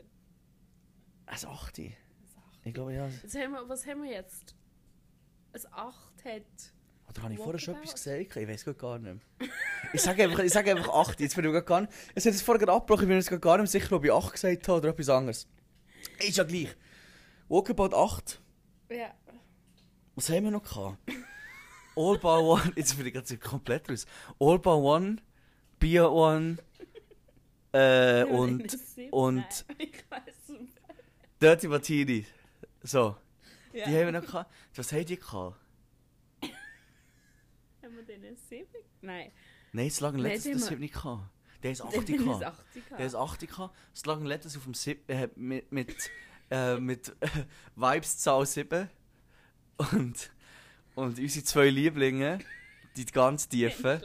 [1.26, 1.78] Also 8.
[1.78, 3.08] Ich glaube, ja.
[3.22, 4.54] Was haben wir, was haben wir jetzt?
[5.52, 6.72] Ein 8 hat.
[7.08, 8.36] Oder habe ich vorher schon etwas gesagt?
[8.36, 9.48] Ich weiß es gar nicht mehr.
[9.92, 11.20] Ich sage einfach, ich sage einfach 8.
[11.20, 11.92] Jetzt bin ich gar nicht.
[12.14, 14.12] Es hat jetzt vorher gerade abgebrochen, ich bin mir jetzt gar nicht sicher, ob ich
[14.12, 15.48] 8 gesagt habe oder etwas anderes.
[16.18, 16.74] Ist ja gleich.
[17.48, 18.40] Walkabout 8.
[18.90, 19.14] Ja.
[20.14, 20.98] Was haben wir noch gehabt?
[21.96, 22.72] All by one.
[22.76, 24.06] Jetzt bin ich gerade komplett raus.
[24.38, 25.16] All by one,
[25.78, 26.58] Beer one
[27.72, 28.76] äh, und
[29.10, 29.64] und-
[30.26, 30.52] es.
[31.40, 32.26] Dirty Martini.
[32.82, 33.16] So,
[33.72, 33.86] Ja.
[33.86, 34.50] die haben wir noch gehabt.
[34.74, 35.56] Was haben die gehabt?
[37.82, 38.66] Haben wir den in 7?
[39.00, 39.30] Nein.
[39.72, 41.22] Nein, das lag Nein, letztes, das haben wir nicht gehabt.
[41.62, 42.44] Der ist 8 Den ist gehabt.
[42.44, 43.76] 80 Der ist 8 gehabt.
[43.92, 45.96] Das lag letztes auf dem 7, äh, mit, mit,
[46.50, 47.28] äh, mit äh,
[47.74, 48.88] Vibes Zahl 7.
[49.92, 50.30] Und,
[50.96, 52.38] und unsere zwei Lieblinge,
[52.96, 54.00] die ganz tiefen,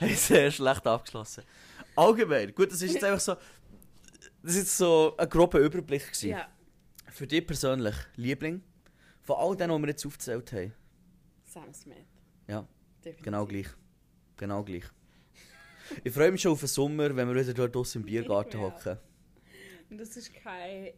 [0.00, 1.44] haben sehr schlecht abgeschlossen.
[1.96, 3.36] Allgemein, gut, das ist jetzt einfach so.
[4.42, 6.06] Das ist so ein grober Überblick.
[6.06, 6.30] Gewesen.
[6.30, 6.48] Ja.
[7.10, 8.62] Für dich persönlich, Liebling,
[9.22, 10.74] von all denen, die wir jetzt aufgezählt haben.
[11.44, 11.96] Sam Smith.
[12.46, 12.66] Ja,
[12.98, 13.24] Definitiv.
[13.24, 13.68] genau gleich.
[14.36, 14.84] Genau gleich.
[16.04, 18.98] Ich freue mich schon auf den Sommer, wenn wir wieder dort draussen im Biergarten hocken.
[19.90, 20.92] Und das ist kein.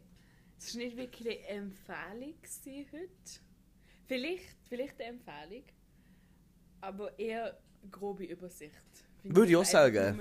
[0.57, 2.35] Es ist nicht wirklich eine Empfehlung
[2.91, 3.41] heute.
[4.11, 5.63] Vielleicht, vielleicht eine Empfehlung,
[6.81, 7.57] aber eher
[7.89, 8.73] grobe Übersicht.
[9.21, 10.19] Finde Würde ich auch sagen.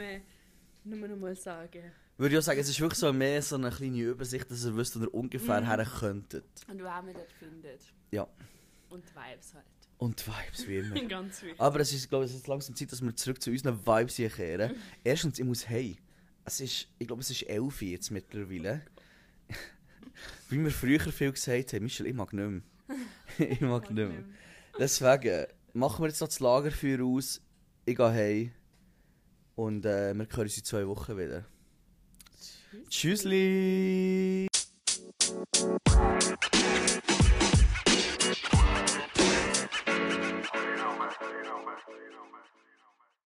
[0.85, 1.91] Nur, nur noch mal sagen.
[2.17, 4.77] Würde ich auch sagen, es ist wirklich so mehr so eine kleine Übersicht, dass ihr
[4.77, 5.67] wisst, wo ihr ungefähr Mhm.
[5.67, 6.45] her könntet.
[6.69, 7.81] Und wer man dort findet.
[8.13, 8.29] Ja.
[8.91, 9.65] Und die Vibes halt.
[9.99, 11.01] Und Vibes, wie immer.
[11.09, 11.61] Ganz wichtig.
[11.61, 14.15] Aber es ist, glaube ich, es ist langsam Zeit, dass wir zurück zu unseren Vibes
[14.15, 14.77] hier kehren.
[15.03, 15.97] Erstens, ich muss hey.
[16.45, 18.83] Es ist, ich glaube, es ist 11 Uhr jetzt mittlerweile.
[20.49, 22.63] Wie wir früher viel gesagt haben, Michel, ich mag nicht mehr
[23.41, 24.25] ich mag nicht mehr.
[24.79, 27.41] Deswegen machen wir jetzt noch das Lagerfeuer aus.
[27.85, 28.53] Ich gehe heim.
[29.55, 31.45] Und äh, wir hören uns in zwei Wochen wieder.
[32.89, 34.47] Tschüssi.
[34.47, 34.47] Tschüssli.